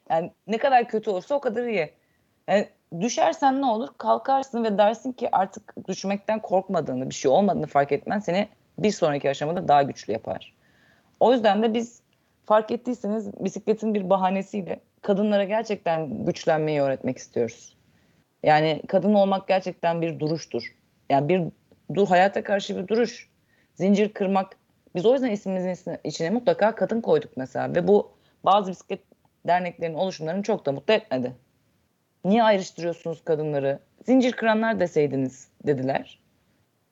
Yani 0.10 0.32
ne 0.48 0.58
kadar 0.58 0.88
kötü 0.88 1.10
olursa 1.10 1.36
o 1.36 1.40
kadar 1.40 1.64
iyi. 1.64 1.90
Yani 2.48 2.68
düşersen 3.02 3.62
ne 3.62 3.66
olur? 3.66 3.90
Kalkarsın 3.98 4.64
ve 4.64 4.78
dersin 4.78 5.12
ki 5.12 5.30
artık 5.32 5.74
düşmekten 5.88 6.40
korkmadığını, 6.42 7.10
bir 7.10 7.16
şey 7.16 7.32
olmadığını 7.32 7.68
fark 7.68 7.92
etmen 7.92 8.20
seni 8.20 8.48
bir 8.80 8.92
sonraki 8.92 9.30
aşamada 9.30 9.68
daha 9.68 9.84
güçlü 9.84 10.14
yapar. 10.14 10.56
O 11.20 11.34
yüzden 11.34 11.64
de 11.64 11.74
biz 11.74 12.02
fark 12.46 12.72
ettiyseniz 12.72 13.34
bisikletin 13.40 13.94
bir 13.94 14.10
bahanesiyle 14.10 14.80
kadınlara 15.02 15.44
gerçekten 15.44 16.26
güçlenmeyi 16.26 16.82
öğretmek 16.82 17.18
istiyoruz. 17.18 17.78
Yani 18.44 18.82
kadın 18.88 19.14
olmak 19.14 19.48
gerçekten 19.48 20.02
bir 20.02 20.20
duruştur. 20.20 20.76
Yani 21.10 21.30
bir 21.30 21.42
dur 21.96 22.08
hayata 22.08 22.44
karşı 22.44 22.78
bir 22.78 22.88
duruş. 22.88 23.30
Zincir 23.76 24.14
kırmak. 24.14 24.58
Biz 24.96 25.06
o 25.06 25.14
yüzden 25.14 25.32
ismimizin 25.32 25.70
içine- 25.70 26.00
içine 26.04 26.30
mutlaka 26.30 26.76
kadın 26.76 27.02
koyduk 27.02 27.38
mesela 27.38 27.76
ve 27.76 27.88
bu 27.88 28.12
bazı 28.46 28.72
bisiklet 28.72 29.00
derneklerinin 29.48 29.98
oluşumlarını 29.98 30.44
çok 30.44 30.66
da 30.66 30.72
mutlu 30.72 30.94
etmedi. 30.94 31.34
Niye 32.26 32.44
ayrıştırıyorsunuz 32.44 33.24
kadınları? 33.24 33.80
Zincir 34.06 34.32
kıranlar 34.32 34.80
deseydiniz 34.80 35.48
dediler. 35.68 36.20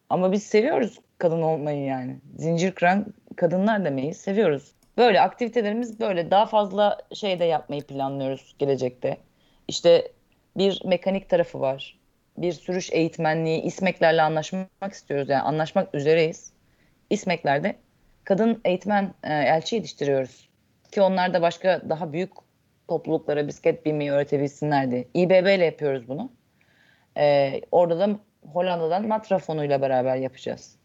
Ama 0.10 0.32
biz 0.32 0.44
seviyoruz 0.44 1.00
kadın 1.18 1.42
olmayı 1.42 1.86
yani. 1.86 2.16
Zincir 2.38 2.72
kıran 2.72 3.14
kadınlar 3.36 3.86
demeyi 3.86 4.14
seviyoruz. 4.14 4.72
Böyle 4.98 5.22
aktivitelerimiz 5.22 6.00
böyle 6.00 6.32
daha 6.32 6.46
fazla 6.46 6.98
şey 7.14 7.40
de 7.40 7.46
yapmayı 7.46 7.82
planlıyoruz 7.82 8.56
gelecekte. 8.60 9.18
İşte 9.68 10.12
bir 10.58 10.82
mekanik 10.86 11.30
tarafı 11.30 11.60
var. 11.60 12.00
Bir 12.38 12.52
sürüş 12.52 12.92
eğitmenliği, 12.92 13.62
İSMEK'lerle 13.62 14.22
anlaşmak 14.22 14.94
istiyoruz. 14.94 15.30
Yani 15.30 15.42
anlaşmak 15.42 15.96
üzereyiz. 15.96 16.54
İSMEK'lerde 17.10 17.76
kadın 18.24 18.62
eğitmen 18.66 19.14
e, 19.24 19.34
elçi 19.34 19.76
yetiştiriyoruz. 19.76 20.50
Ki 20.92 21.02
onlar 21.02 21.34
da 21.34 21.42
başka 21.42 21.82
daha 21.90 22.14
büyük 22.14 22.43
topluluklara 22.94 23.48
bisiklet 23.48 23.86
binmeyi 23.86 24.12
öğretebilsinler 24.12 24.92
diye. 24.92 25.08
İBB 25.14 25.56
ile 25.56 25.66
yapıyoruz 25.66 26.08
bunu. 26.08 26.32
E, 27.18 27.62
orada 27.72 28.00
da 28.00 28.20
Hollanda'dan 28.54 29.08
Matrafon'uyla 29.08 29.82
beraber 29.82 30.16
yapacağız. 30.16 30.76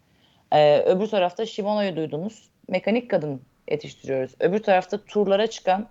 E, 0.51 0.79
öbür 0.81 1.07
tarafta 1.07 1.45
Shimano'yu 1.45 1.95
duydunuz. 1.95 2.49
Mekanik 2.67 3.09
kadın 3.09 3.41
yetiştiriyoruz. 3.71 4.35
Öbür 4.39 4.63
tarafta 4.63 5.05
turlara 5.05 5.47
çıkan 5.47 5.87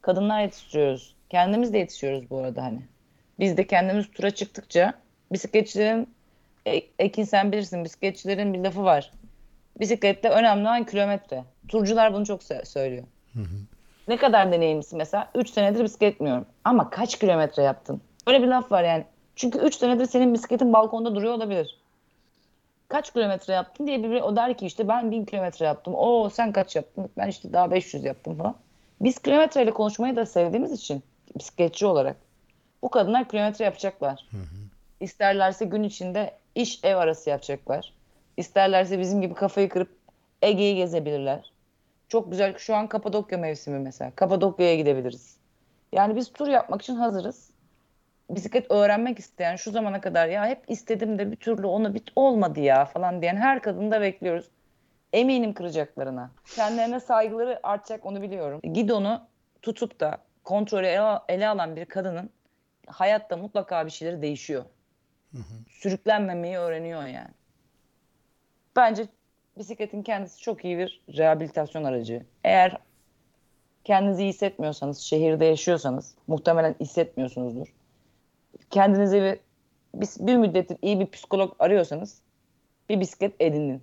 kadınlar 0.00 0.42
yetiştiriyoruz. 0.42 1.14
Kendimiz 1.30 1.72
de 1.72 1.78
yetişiyoruz 1.78 2.30
bu 2.30 2.38
arada 2.38 2.62
hani. 2.62 2.80
Biz 3.38 3.56
de 3.56 3.66
kendimiz 3.66 4.10
tura 4.10 4.30
çıktıkça 4.30 4.94
bisikletçilerin 5.32 6.14
e, 6.66 6.82
Ekin 6.98 7.24
sen 7.24 7.52
bilirsin 7.52 7.84
bisikletçilerin 7.84 8.54
bir 8.54 8.58
lafı 8.58 8.84
var. 8.84 9.10
Bisiklette 9.80 10.28
önemli 10.28 10.62
olan 10.62 10.84
kilometre. 10.84 11.44
Turcular 11.68 12.14
bunu 12.14 12.26
çok 12.26 12.42
sö- 12.42 12.64
söylüyor. 12.64 13.04
Ne 14.08 14.16
kadar 14.16 14.52
deneyimlisin 14.52 14.98
mesela? 14.98 15.30
3 15.34 15.50
senedir 15.50 15.84
bisiklet 15.84 16.20
biniyorum. 16.20 16.46
Ama 16.64 16.90
kaç 16.90 17.18
kilometre 17.18 17.62
yaptın? 17.62 18.00
Öyle 18.26 18.42
bir 18.42 18.46
laf 18.46 18.72
var 18.72 18.84
yani. 18.84 19.04
Çünkü 19.36 19.58
3 19.58 19.74
senedir 19.74 20.06
senin 20.06 20.34
bisikletin 20.34 20.72
balkonda 20.72 21.14
duruyor 21.14 21.34
olabilir. 21.34 21.78
Kaç 22.88 23.12
kilometre 23.12 23.52
yaptın 23.52 23.86
diye 23.86 24.02
bir 24.02 24.20
o 24.20 24.36
der 24.36 24.58
ki 24.58 24.66
işte 24.66 24.88
ben 24.88 25.10
1000 25.10 25.24
kilometre 25.24 25.66
yaptım. 25.66 25.94
Oo 25.94 26.30
sen 26.30 26.52
kaç 26.52 26.76
yaptın? 26.76 27.10
Ben 27.18 27.28
işte 27.28 27.52
daha 27.52 27.70
500 27.70 28.04
yaptım 28.04 28.38
falan. 28.38 28.54
Biz 29.00 29.18
kilometreyle 29.18 29.70
konuşmayı 29.70 30.16
da 30.16 30.26
sevdiğimiz 30.26 30.72
için 30.72 31.02
bisikletçi 31.38 31.86
olarak 31.86 32.16
bu 32.82 32.88
kadınlar 32.88 33.28
kilometre 33.28 33.64
yapacaklar. 33.64 34.26
İsterlerse 35.00 35.64
gün 35.64 35.82
içinde 35.82 36.32
iş 36.54 36.84
ev 36.84 36.96
arası 36.96 37.30
yapacaklar. 37.30 37.92
İsterlerse 38.36 38.98
bizim 38.98 39.20
gibi 39.22 39.34
kafayı 39.34 39.68
kırıp 39.68 39.96
Ege'yi 40.42 40.76
gezebilirler. 40.76 41.52
Çok 42.08 42.30
güzel. 42.30 42.58
Şu 42.58 42.74
an 42.74 42.86
Kapadokya 42.86 43.38
mevsimi 43.38 43.78
mesela. 43.78 44.10
Kapadokya'ya 44.16 44.76
gidebiliriz. 44.76 45.36
Yani 45.92 46.16
biz 46.16 46.32
tur 46.32 46.48
yapmak 46.48 46.82
için 46.82 46.96
hazırız. 46.96 47.50
Bisiklet 48.30 48.70
öğrenmek 48.70 49.18
isteyen 49.18 49.56
şu 49.56 49.70
zamana 49.70 50.00
kadar 50.00 50.28
ya 50.28 50.46
hep 50.46 50.64
istedim 50.68 51.18
de 51.18 51.30
bir 51.30 51.36
türlü 51.36 51.66
onu 51.66 51.94
bit 51.94 52.10
olmadı 52.16 52.60
ya 52.60 52.84
falan 52.84 53.22
diyen 53.22 53.36
her 53.36 53.62
kadını 53.62 53.90
da 53.90 54.00
bekliyoruz. 54.00 54.50
Eminim 55.12 55.54
kıracaklarına. 55.54 56.30
Kendilerine 56.54 57.00
saygıları 57.00 57.60
artacak 57.62 58.06
onu 58.06 58.22
biliyorum. 58.22 58.60
Gidonu 58.72 59.20
tutup 59.62 60.00
da 60.00 60.18
kontrolü 60.44 60.86
ele, 60.86 61.18
ele 61.28 61.48
alan 61.48 61.76
bir 61.76 61.84
kadının 61.84 62.30
hayatta 62.86 63.36
mutlaka 63.36 63.86
bir 63.86 63.90
şeyleri 63.90 64.22
değişiyor. 64.22 64.64
Sürüklenmemeyi 65.68 66.58
öğreniyor 66.58 67.02
yani. 67.02 67.34
Bence 68.76 69.06
bisikletin 69.58 70.02
kendisi 70.02 70.40
çok 70.40 70.64
iyi 70.64 70.78
bir 70.78 71.00
rehabilitasyon 71.16 71.84
aracı. 71.84 72.22
Eğer 72.44 72.78
kendinizi 73.84 74.22
iyi 74.22 74.28
hissetmiyorsanız, 74.28 74.98
şehirde 74.98 75.44
yaşıyorsanız, 75.44 76.14
muhtemelen 76.26 76.74
hissetmiyorsunuzdur. 76.80 77.74
Kendinize 78.70 79.22
bir, 79.22 79.38
bir, 80.00 80.26
bir 80.26 80.36
müddettir 80.36 80.76
iyi 80.82 81.00
bir 81.00 81.06
psikolog 81.06 81.56
arıyorsanız 81.58 82.22
bir 82.88 83.00
bisiklet 83.00 83.34
edinin. 83.40 83.82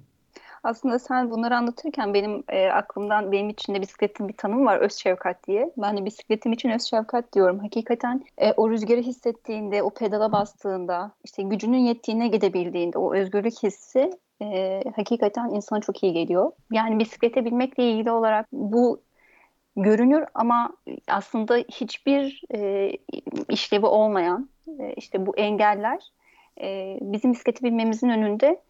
Aslında 0.64 1.00
sen 1.00 1.32
bunları 1.32 1.58
anlatırken 1.58 2.14
benim 2.14 2.44
e, 2.50 2.68
aklımdan 2.68 3.32
benim 3.32 3.50
için 3.50 3.76
de 3.76 3.82
bisikletin 3.82 4.28
bir 4.28 4.34
tanımı 4.34 4.66
var 4.66 4.80
öz 4.80 4.94
şefkat 4.94 5.48
diye. 5.48 5.72
Ben 5.78 5.98
de 5.98 6.06
bisikletim 6.06 6.54
için 6.54 6.70
öz 6.70 6.82
şefkat 6.82 7.34
diyorum. 7.34 7.60
Hakikaten 7.60 8.24
e, 8.38 8.52
o 8.52 8.70
rüzgarı 8.70 9.02
hissettiğinde, 9.02 9.84
o 9.84 9.90
pedala 9.90 10.32
bastığında, 10.32 11.12
işte 11.24 11.44
gücünün 11.44 11.78
yettiğine 11.78 12.28
gidebildiğinde 12.28 12.98
o 12.98 13.16
özgürlük 13.16 13.64
hissi 13.64 14.12
e, 14.44 14.84
hakikaten 14.96 15.50
insana 15.50 15.80
çok 15.80 16.04
iyi 16.04 16.14
geliyor. 16.14 16.52
Yani 16.72 17.00
bisiklete 17.00 17.46
binmekle 17.46 17.92
ilgili 17.92 18.12
olarak 18.12 18.46
bu 18.52 19.02
görünür 19.76 20.24
ama 20.34 20.70
aslında 21.08 21.58
hiçbir 21.58 22.42
e, 22.56 22.92
işlevi 23.50 23.86
olmayan 23.86 24.50
e, 24.80 24.94
işte 24.94 25.26
bu 25.26 25.38
engeller 25.38 26.00
e, 26.62 26.98
bizim 27.02 27.32
bisiklete 27.32 27.64
binmemizin 27.64 28.10
önünde 28.10 28.62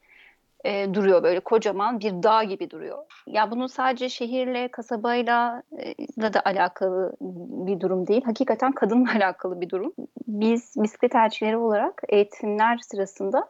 e, 0.64 0.94
duruyor 0.94 1.24
böyle 1.24 1.40
kocaman 1.40 2.00
bir 2.00 2.24
dağ 2.24 2.44
gibi 2.44 2.70
duruyor. 2.70 2.98
Ya 3.28 3.52
bunun 3.52 3.68
sadece 3.68 4.10
şehirle, 4.10 4.68
kasabayla 4.68 5.64
e, 5.78 6.34
da 6.34 6.42
alakalı 6.46 7.16
bir 7.68 7.80
durum 7.80 8.08
değil. 8.08 8.22
Hakikaten 8.26 8.72
kadınla 8.72 9.12
alakalı 9.16 9.62
bir 9.62 9.70
durum. 9.70 9.94
Biz 10.28 10.74
bisiklet 10.78 11.16
elçileri 11.16 11.58
olarak 11.58 12.02
eğitimler 12.10 12.78
sırasında 12.78 13.48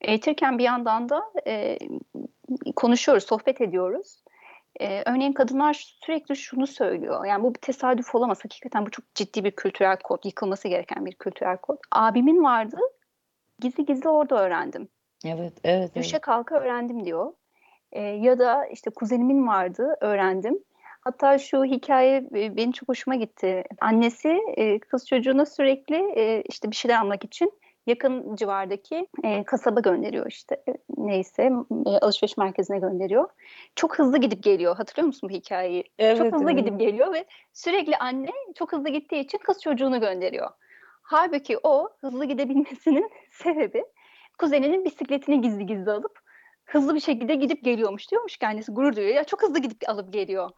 eğitirken 0.00 0.58
bir 0.58 0.64
yandan 0.64 1.08
da 1.08 1.22
e, 1.46 1.78
konuşuyoruz, 2.76 3.24
sohbet 3.24 3.60
ediyoruz. 3.60 4.22
Ee, 4.80 5.02
örneğin 5.06 5.32
kadınlar 5.32 5.96
sürekli 6.04 6.36
şunu 6.36 6.66
söylüyor. 6.66 7.24
Yani 7.24 7.42
bu 7.42 7.54
bir 7.54 7.60
tesadüf 7.60 8.14
olamaz. 8.14 8.38
Hakikaten 8.44 8.86
bu 8.86 8.90
çok 8.90 9.14
ciddi 9.14 9.44
bir 9.44 9.50
kültürel 9.50 9.96
kod. 9.96 10.24
Yıkılması 10.24 10.68
gereken 10.68 11.06
bir 11.06 11.12
kültürel 11.12 11.56
kod. 11.56 11.78
Abimin 11.92 12.44
vardı. 12.44 12.76
Gizli 13.60 13.84
gizli 13.84 14.08
orada 14.08 14.42
öğrendim. 14.42 14.88
Evet, 15.24 15.52
evet. 15.64 15.94
Düşe 15.94 16.16
evet. 16.16 16.20
kalka 16.20 16.60
öğrendim 16.60 17.04
diyor. 17.04 17.32
Ee, 17.92 18.00
ya 18.00 18.38
da 18.38 18.66
işte 18.66 18.90
kuzenimin 18.90 19.46
vardı 19.46 19.96
öğrendim. 20.00 20.58
Hatta 21.00 21.38
şu 21.38 21.64
hikaye 21.64 22.16
e, 22.16 22.56
benim 22.56 22.72
çok 22.72 22.88
hoşuma 22.88 23.16
gitti. 23.16 23.64
Annesi 23.80 24.38
e, 24.56 24.78
kız 24.78 25.08
çocuğuna 25.08 25.46
sürekli 25.46 25.96
e, 25.96 26.42
işte 26.48 26.70
bir 26.70 26.76
şeyler 26.76 27.00
almak 27.00 27.24
için 27.24 27.52
yakın 27.86 28.36
civardaki 28.36 29.06
e, 29.24 29.44
kasaba 29.44 29.80
gönderiyor 29.80 30.26
işte 30.26 30.62
E, 30.68 30.72
neyse 30.96 31.42
e, 31.86 31.90
alışveriş 31.90 32.36
merkezine 32.36 32.78
gönderiyor. 32.78 33.28
Çok 33.76 33.98
hızlı 33.98 34.18
gidip 34.18 34.42
geliyor. 34.42 34.76
Hatırlıyor 34.76 35.06
musun 35.06 35.30
bu 35.30 35.34
hikayeyi? 35.34 35.84
Evet, 35.98 36.18
çok 36.18 36.32
hızlı 36.32 36.52
evet. 36.52 36.64
gidip 36.64 36.80
geliyor 36.80 37.12
ve 37.12 37.24
sürekli 37.52 37.96
anne 37.96 38.30
çok 38.54 38.72
hızlı 38.72 38.88
gittiği 38.88 39.20
için 39.20 39.38
kız 39.38 39.62
çocuğunu 39.62 40.00
gönderiyor. 40.00 40.50
Halbuki 41.02 41.58
o 41.62 41.88
hızlı 42.00 42.24
gidebilmesinin 42.24 43.10
sebebi 43.30 43.84
kuzeninin 44.38 44.84
bisikletini 44.84 45.40
gizli 45.40 45.66
gizli 45.66 45.90
alıp 45.90 46.18
hızlı 46.64 46.94
bir 46.94 47.00
şekilde 47.00 47.34
gidip 47.34 47.64
geliyormuş 47.64 48.10
diyormuş 48.10 48.36
ki 48.36 48.46
annesi 48.46 48.72
gurur 48.72 48.96
duyuyor. 48.96 49.14
Ya 49.14 49.24
çok 49.24 49.42
hızlı 49.42 49.58
gidip 49.58 49.88
alıp 49.88 50.12
geliyor. 50.12 50.50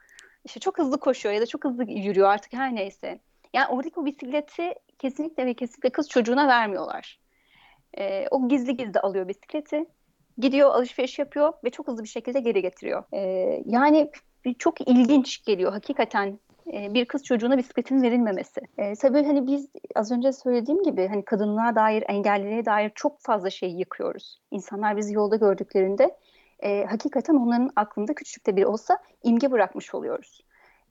İşte 0.44 0.60
çok 0.60 0.78
hızlı 0.78 1.00
koşuyor 1.00 1.34
ya 1.34 1.40
da 1.40 1.46
çok 1.46 1.64
hızlı 1.64 1.84
yürüyor 1.84 2.28
artık 2.28 2.52
her 2.52 2.74
neyse. 2.74 3.20
Yani 3.54 3.66
oradaki 3.68 4.00
o 4.00 4.04
bisikleti 4.04 4.74
kesinlikle 5.02 5.46
ve 5.46 5.54
kesinlikle 5.54 5.90
kız 5.90 6.08
çocuğuna 6.08 6.48
vermiyorlar. 6.48 7.20
E, 7.98 8.28
o 8.30 8.48
gizli 8.48 8.76
gizli 8.76 9.00
alıyor 9.00 9.28
bisikleti. 9.28 9.84
Gidiyor 10.38 10.70
alışveriş 10.70 11.18
yapıyor 11.18 11.52
ve 11.64 11.70
çok 11.70 11.88
hızlı 11.88 12.02
bir 12.02 12.08
şekilde 12.08 12.40
geri 12.40 12.62
getiriyor. 12.62 13.04
E, 13.12 13.20
yani 13.66 14.10
çok 14.58 14.88
ilginç 14.88 15.44
geliyor 15.44 15.72
hakikaten 15.72 16.38
e, 16.72 16.94
bir 16.94 17.04
kız 17.04 17.24
çocuğuna 17.24 17.58
bisikletin 17.58 18.02
verilmemesi. 18.02 18.60
E, 18.78 18.94
tabii 18.94 19.24
hani 19.24 19.46
biz 19.46 19.68
az 19.94 20.12
önce 20.12 20.32
söylediğim 20.32 20.82
gibi 20.82 21.08
hani 21.08 21.24
kadınlığa 21.24 21.74
dair, 21.74 22.04
engelliliğe 22.08 22.64
dair 22.64 22.92
çok 22.94 23.20
fazla 23.20 23.50
şey 23.50 23.70
yıkıyoruz. 23.70 24.40
İnsanlar 24.50 24.96
bizi 24.96 25.14
yolda 25.14 25.36
gördüklerinde 25.36 26.16
e, 26.60 26.84
hakikaten 26.84 27.34
onların 27.34 27.70
aklında 27.76 28.14
küçücük 28.14 28.56
bir 28.56 28.64
olsa 28.64 28.98
imge 29.22 29.50
bırakmış 29.50 29.94
oluyoruz. 29.94 30.40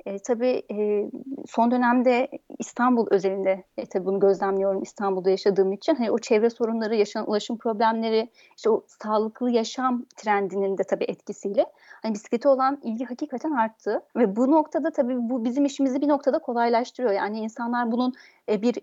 E, 0.06 0.20
tabii 0.20 0.64
e, 0.72 1.06
son 1.48 1.72
dönemde 1.72 2.28
İstanbul 2.60 3.08
özelinde 3.12 3.64
e, 3.78 3.86
tabii 3.86 4.06
bunu 4.06 4.20
gözlemliyorum 4.20 4.84
İstanbul'da 4.84 5.30
yaşadığım 5.30 5.74
için. 5.74 5.96
Hani 5.96 6.12
o 6.12 6.18
çevre 6.18 6.50
sorunları, 6.50 6.96
yaşanan 6.96 7.30
ulaşım 7.30 7.58
problemleri, 7.58 8.30
işte 8.58 8.70
o 8.70 8.84
sağlıklı 8.88 9.52
yaşam 9.52 10.06
trendinin 10.16 10.78
de 10.78 10.84
tabii 10.84 11.04
etkisiyle 11.04 11.66
hani 12.02 12.14
bisiklete 12.14 12.50
olan 12.50 12.80
ilgi 12.84 13.06
hakikaten 13.06 13.52
arttı. 13.52 14.02
Ve 14.16 14.36
bu 14.36 14.52
noktada 14.52 14.92
tabii 14.92 15.16
bu 15.18 15.46
bizim 15.46 15.66
işimizi 15.66 16.02
bir 16.02 16.08
noktada 16.08 16.40
kolaylaştırıyor. 16.40 17.14
Yani 17.14 17.40
insanlar 17.40 17.92
bunun 17.92 18.14
e, 18.50 18.62
bir 18.62 18.76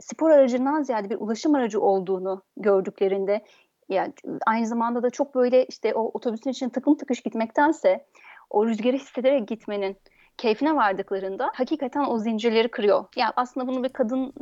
spor 0.00 0.30
aracından 0.30 0.82
ziyade 0.82 1.10
bir 1.10 1.16
ulaşım 1.20 1.54
aracı 1.54 1.80
olduğunu 1.80 2.42
gördüklerinde 2.56 3.44
yani 3.88 4.12
aynı 4.46 4.66
zamanda 4.66 5.02
da 5.02 5.10
çok 5.10 5.34
böyle 5.34 5.64
işte 5.64 5.94
o 5.94 6.10
otobüsün 6.14 6.50
içine 6.50 6.70
takım 6.70 6.96
tıkış 6.96 7.20
gitmektense 7.20 8.06
o 8.50 8.66
rüzgarı 8.66 8.96
hissederek 8.96 9.48
gitmenin 9.48 9.96
keyfine 10.40 10.76
vardıklarında 10.76 11.50
hakikaten 11.54 12.04
o 12.04 12.18
zincirleri 12.18 12.68
kırıyor. 12.68 13.04
Yani 13.16 13.32
aslında 13.36 13.66
bunu 13.66 13.84
bir 13.84 13.88
kadın 13.88 14.32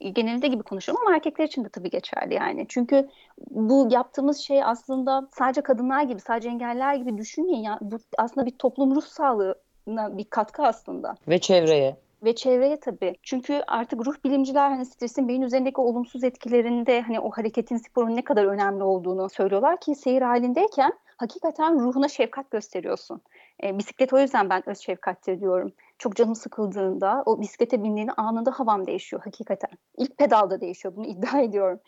genelinde 0.00 0.48
gibi 0.48 0.62
konuşuyorum 0.62 1.06
ama 1.06 1.16
erkekler 1.16 1.44
için 1.44 1.64
de 1.64 1.68
tabii 1.68 1.90
geçerli 1.90 2.34
yani. 2.34 2.66
Çünkü 2.68 3.08
bu 3.50 3.88
yaptığımız 3.90 4.38
şey 4.38 4.64
aslında 4.64 5.28
sadece 5.32 5.60
kadınlar 5.60 6.02
gibi, 6.02 6.20
sadece 6.20 6.48
engeller 6.48 6.94
gibi 6.94 7.18
düşünmeyin. 7.18 7.62
Yani 7.62 7.78
bu 7.80 7.98
aslında 8.18 8.46
bir 8.46 8.58
toplum 8.58 8.94
ruh 8.94 9.06
sağlığına 9.06 10.18
bir 10.18 10.24
katkı 10.24 10.62
aslında. 10.62 11.14
Ve 11.28 11.38
çevreye 11.38 11.96
ve 12.24 12.34
çevreye 12.34 12.80
tabii. 12.80 13.14
Çünkü 13.22 13.62
artık 13.66 14.06
ruh 14.06 14.14
bilimciler 14.24 14.70
hani 14.70 14.86
stresin 14.86 15.28
beyin 15.28 15.42
üzerindeki 15.42 15.80
olumsuz 15.80 16.24
etkilerinde 16.24 17.00
hani 17.00 17.20
o 17.20 17.30
hareketin 17.30 17.76
sporun 17.76 18.16
ne 18.16 18.22
kadar 18.24 18.44
önemli 18.44 18.82
olduğunu 18.82 19.28
söylüyorlar 19.28 19.80
ki 19.80 19.94
seyir 19.94 20.22
halindeyken 20.22 20.92
hakikaten 21.16 21.80
ruhuna 21.80 22.08
şefkat 22.08 22.50
gösteriyorsun. 22.50 23.20
E, 23.62 23.78
bisiklet 23.78 24.12
o 24.12 24.18
yüzden 24.18 24.50
ben 24.50 24.68
öz 24.68 24.78
şefkattir 24.78 25.40
diyorum. 25.40 25.72
Çok 25.98 26.16
canım 26.16 26.34
sıkıldığında 26.34 27.22
o 27.26 27.40
bisiklete 27.40 27.82
bindiğini 27.82 28.12
anında 28.12 28.50
havam 28.50 28.86
değişiyor 28.86 29.22
hakikaten. 29.24 29.70
İlk 29.98 30.18
pedalda 30.18 30.60
değişiyor 30.60 30.96
bunu 30.96 31.06
iddia 31.06 31.40
ediyorum. 31.42 31.80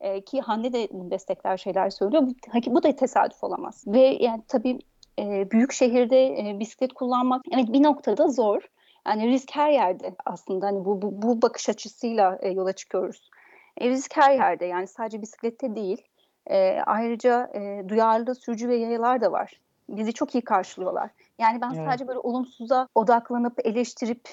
E, 0.00 0.20
ki 0.24 0.40
Hande 0.40 0.72
de 0.72 0.88
destekler 0.92 1.56
şeyler 1.56 1.90
söylüyor. 1.90 2.22
Bu, 2.22 2.74
bu 2.74 2.82
da 2.82 2.96
tesadüf 2.96 3.44
olamaz. 3.44 3.84
Ve 3.86 4.00
yani 4.00 4.42
tabii 4.48 4.78
e, 5.18 5.50
büyük 5.50 5.72
şehirde 5.72 6.26
e, 6.26 6.58
bisiklet 6.58 6.92
kullanmak 6.92 7.42
evet 7.52 7.72
bir 7.72 7.82
noktada 7.82 8.28
zor. 8.28 8.62
Yani 9.06 9.28
risk 9.28 9.56
her 9.56 9.70
yerde 9.70 10.14
aslında 10.26 10.66
hani 10.66 10.84
bu, 10.84 11.02
bu, 11.02 11.22
bu 11.22 11.42
bakış 11.42 11.68
açısıyla 11.68 12.38
e, 12.42 12.48
yola 12.48 12.72
çıkıyoruz. 12.72 13.30
E, 13.78 13.88
risk 13.88 14.16
her 14.16 14.34
yerde 14.34 14.66
yani 14.66 14.86
sadece 14.86 15.22
bisiklette 15.22 15.74
değil. 15.74 16.02
E, 16.46 16.80
ayrıca 16.86 17.50
e, 17.54 17.88
duyarlı 17.88 18.34
sürücü 18.34 18.68
ve 18.68 18.76
yayalar 18.76 19.20
da 19.20 19.32
var. 19.32 19.60
Bizi 19.96 20.12
çok 20.12 20.34
iyi 20.34 20.42
karşılıyorlar. 20.42 21.10
Yani 21.38 21.60
ben 21.60 21.70
evet. 21.74 21.86
sadece 21.86 22.08
böyle 22.08 22.18
olumsuza 22.18 22.88
odaklanıp 22.94 23.66
eleştirip 23.66 24.28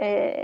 e, 0.00 0.34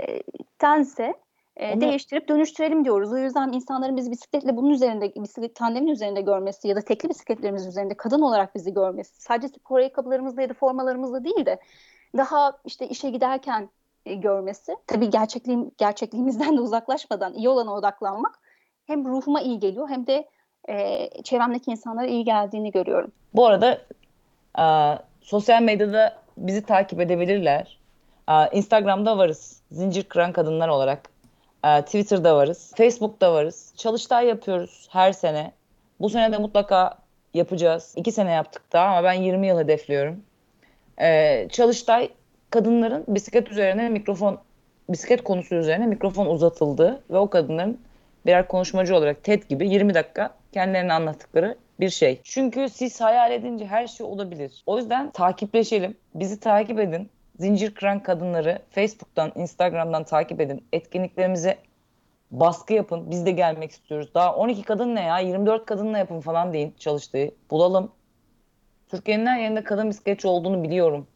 tense 0.59 1.13
e, 1.57 1.71
Ama... 1.71 1.81
değiştirip 1.81 2.27
dönüştürelim 2.27 2.85
diyoruz. 2.85 3.13
O 3.13 3.17
yüzden 3.17 3.51
insanların 3.51 3.97
bizi 3.97 4.11
bisikletle 4.11 4.57
bunun 4.57 4.69
üzerinde, 4.69 5.15
bisiklet 5.15 5.55
tandemin 5.55 5.87
üzerinde 5.87 6.21
görmesi 6.21 6.67
ya 6.67 6.75
da 6.75 6.81
tekli 6.81 7.09
bisikletlerimiz 7.09 7.67
üzerinde 7.67 7.93
kadın 7.93 8.21
olarak 8.21 8.55
bizi 8.55 8.73
görmesi. 8.73 9.21
Sadece 9.21 9.47
spor 9.47 9.79
ayakkabılarımızla 9.79 10.41
ya 10.41 10.49
da 10.49 10.53
formalarımızla 10.53 11.23
değil 11.23 11.45
de 11.45 11.59
daha 12.17 12.57
işte 12.65 12.87
işe 12.87 13.09
giderken 13.09 13.69
e, 14.05 14.13
görmesi. 14.13 14.75
Tabii 14.87 15.09
gerçekliğim, 15.09 15.71
gerçekliğimizden 15.77 16.57
de 16.57 16.61
uzaklaşmadan 16.61 17.33
iyi 17.33 17.49
olana 17.49 17.73
odaklanmak 17.73 18.39
hem 18.87 19.05
ruhuma 19.05 19.41
iyi 19.41 19.59
geliyor 19.59 19.89
hem 19.89 20.07
de 20.07 20.29
e, 20.69 21.09
çevremdeki 21.23 21.71
insanlara 21.71 22.05
iyi 22.05 22.23
geldiğini 22.23 22.71
görüyorum. 22.71 23.11
Bu 23.33 23.45
arada 23.45 23.81
e, 24.59 24.65
sosyal 25.21 25.61
medyada 25.61 26.17
bizi 26.37 26.65
takip 26.65 27.01
edebilirler. 27.01 27.77
E, 28.29 28.33
Instagram'da 28.57 29.17
varız. 29.17 29.61
Zincir 29.71 30.03
kıran 30.03 30.31
kadınlar 30.31 30.67
olarak. 30.67 31.09
E, 31.65 31.81
Twitter'da 31.81 32.35
varız. 32.35 32.73
Facebook'ta 32.77 33.33
varız. 33.33 33.73
Çalıştay 33.77 34.27
yapıyoruz 34.27 34.87
her 34.91 35.11
sene. 35.11 35.51
Bu 35.99 36.09
sene 36.09 36.31
de 36.31 36.37
mutlaka 36.37 36.97
yapacağız. 37.33 37.93
İki 37.95 38.11
sene 38.11 38.31
yaptık 38.31 38.61
daha 38.73 38.85
ama 38.85 39.03
ben 39.03 39.13
20 39.13 39.47
yıl 39.47 39.59
hedefliyorum. 39.59 40.21
E, 41.01 41.47
Çalıştay 41.51 42.09
kadınların 42.49 43.03
bisiklet 43.07 43.51
üzerine 43.51 43.89
mikrofon 43.89 44.39
bisiklet 44.89 45.23
konusu 45.23 45.55
üzerine 45.55 45.85
mikrofon 45.85 46.25
uzatıldı 46.25 47.03
ve 47.09 47.17
o 47.17 47.29
kadınların 47.29 47.79
birer 48.25 48.47
konuşmacı 48.47 48.95
olarak 48.95 49.23
TED 49.23 49.43
gibi 49.43 49.69
20 49.69 49.93
dakika 49.93 50.29
kendilerini 50.51 50.93
anlattıkları 50.93 51.55
bir 51.79 51.89
şey. 51.89 52.21
Çünkü 52.23 52.69
siz 52.69 53.01
hayal 53.01 53.31
edince 53.31 53.65
her 53.65 53.87
şey 53.87 54.05
olabilir. 54.05 54.63
O 54.65 54.77
yüzden 54.77 55.11
takipleşelim. 55.11 55.97
Bizi 56.15 56.39
takip 56.39 56.79
edin. 56.79 57.09
Zincir 57.39 57.73
kıran 57.75 58.03
kadınları 58.03 58.59
Facebook'tan, 58.69 59.31
Instagram'dan 59.35 60.03
takip 60.03 60.41
edin. 60.41 60.63
Etkinliklerimize 60.73 61.57
baskı 62.31 62.73
yapın. 62.73 63.11
Biz 63.11 63.25
de 63.25 63.31
gelmek 63.31 63.71
istiyoruz. 63.71 64.13
Daha 64.13 64.35
12 64.35 64.63
kadın 64.63 64.95
ne 64.95 65.01
ya? 65.01 65.19
24 65.19 65.65
kadınla 65.65 65.97
yapın 65.97 66.19
falan 66.19 66.53
deyin 66.53 66.75
çalıştığı. 66.79 67.31
Bulalım. 67.51 67.91
Türkiye'nin 68.87 69.25
her 69.25 69.39
yerinde 69.39 69.63
kadın 69.63 69.89
bisikletçi 69.89 70.27
olduğunu 70.27 70.63
biliyorum. 70.63 71.07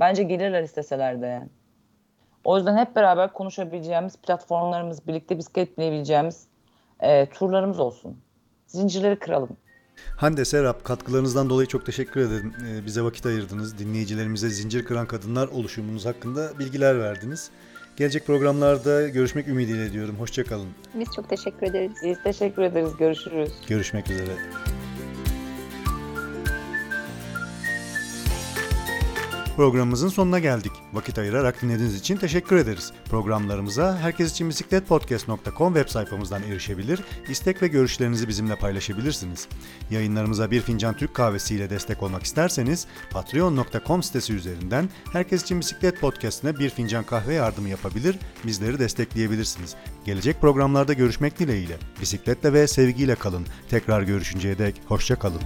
Bence 0.00 0.22
gelirler 0.22 0.62
isteseler 0.62 1.22
de 1.22 1.26
yani. 1.26 1.48
O 2.44 2.56
yüzden 2.56 2.76
hep 2.76 2.96
beraber 2.96 3.32
konuşabileceğimiz 3.32 4.16
platformlarımız, 4.16 5.06
birlikte 5.08 5.38
bisiklet 5.38 5.78
binebileceğimiz 5.78 6.46
e, 7.00 7.26
turlarımız 7.26 7.80
olsun. 7.80 8.20
Zincirleri 8.66 9.18
kıralım. 9.18 9.56
Hande 10.16 10.44
Serap 10.44 10.84
katkılarınızdan 10.84 11.50
dolayı 11.50 11.68
çok 11.68 11.86
teşekkür 11.86 12.20
ederim. 12.20 12.52
Ee, 12.66 12.86
bize 12.86 13.02
vakit 13.02 13.26
ayırdınız. 13.26 13.78
Dinleyicilerimize 13.78 14.48
Zincir 14.48 14.84
Kıran 14.84 15.06
Kadınlar 15.06 15.48
oluşumunuz 15.48 16.06
hakkında 16.06 16.58
bilgiler 16.58 16.98
verdiniz. 16.98 17.50
Gelecek 17.96 18.26
programlarda 18.26 19.08
görüşmek 19.08 19.48
ümidiyle 19.48 19.92
diyorum. 19.92 20.16
Hoşçakalın. 20.18 20.68
Biz 20.94 21.08
çok 21.16 21.28
teşekkür 21.28 21.66
ederiz. 21.66 21.92
Biz 22.04 22.22
teşekkür 22.24 22.62
ederiz. 22.62 22.90
Görüşürüz. 22.98 23.52
Görüşmek 23.68 24.10
üzere. 24.10 24.73
Programımızın 29.56 30.08
sonuna 30.08 30.38
geldik. 30.38 30.72
Vakit 30.92 31.18
ayırarak 31.18 31.62
dinlediğiniz 31.62 31.94
için 31.94 32.16
teşekkür 32.16 32.56
ederiz. 32.56 32.92
Programlarımıza 33.10 33.98
herkes 33.98 34.32
için 34.32 34.48
bisikletpodcast.com 34.48 35.74
web 35.74 35.88
sayfamızdan 35.88 36.42
erişebilir, 36.42 37.00
istek 37.28 37.62
ve 37.62 37.68
görüşlerinizi 37.68 38.28
bizimle 38.28 38.56
paylaşabilirsiniz. 38.56 39.48
Yayınlarımıza 39.90 40.50
bir 40.50 40.60
fincan 40.60 40.96
Türk 40.96 41.14
kahvesi 41.14 41.54
ile 41.54 41.70
destek 41.70 42.02
olmak 42.02 42.22
isterseniz 42.22 42.86
patreon.com 43.10 44.02
sitesi 44.02 44.32
üzerinden 44.32 44.88
herkes 45.12 45.42
için 45.42 45.60
bisiklet 45.60 46.00
podcastine 46.00 46.58
bir 46.58 46.70
fincan 46.70 47.04
kahve 47.04 47.34
yardımı 47.34 47.68
yapabilir, 47.68 48.18
bizleri 48.46 48.78
destekleyebilirsiniz. 48.78 49.74
Gelecek 50.04 50.40
programlarda 50.40 50.92
görüşmek 50.92 51.38
dileğiyle. 51.38 51.76
Bisikletle 52.00 52.52
ve 52.52 52.66
sevgiyle 52.66 53.14
kalın. 53.14 53.46
Tekrar 53.70 54.02
görüşünceye 54.02 54.58
dek 54.58 54.80
hoşça 54.88 55.18
kalın. 55.18 55.42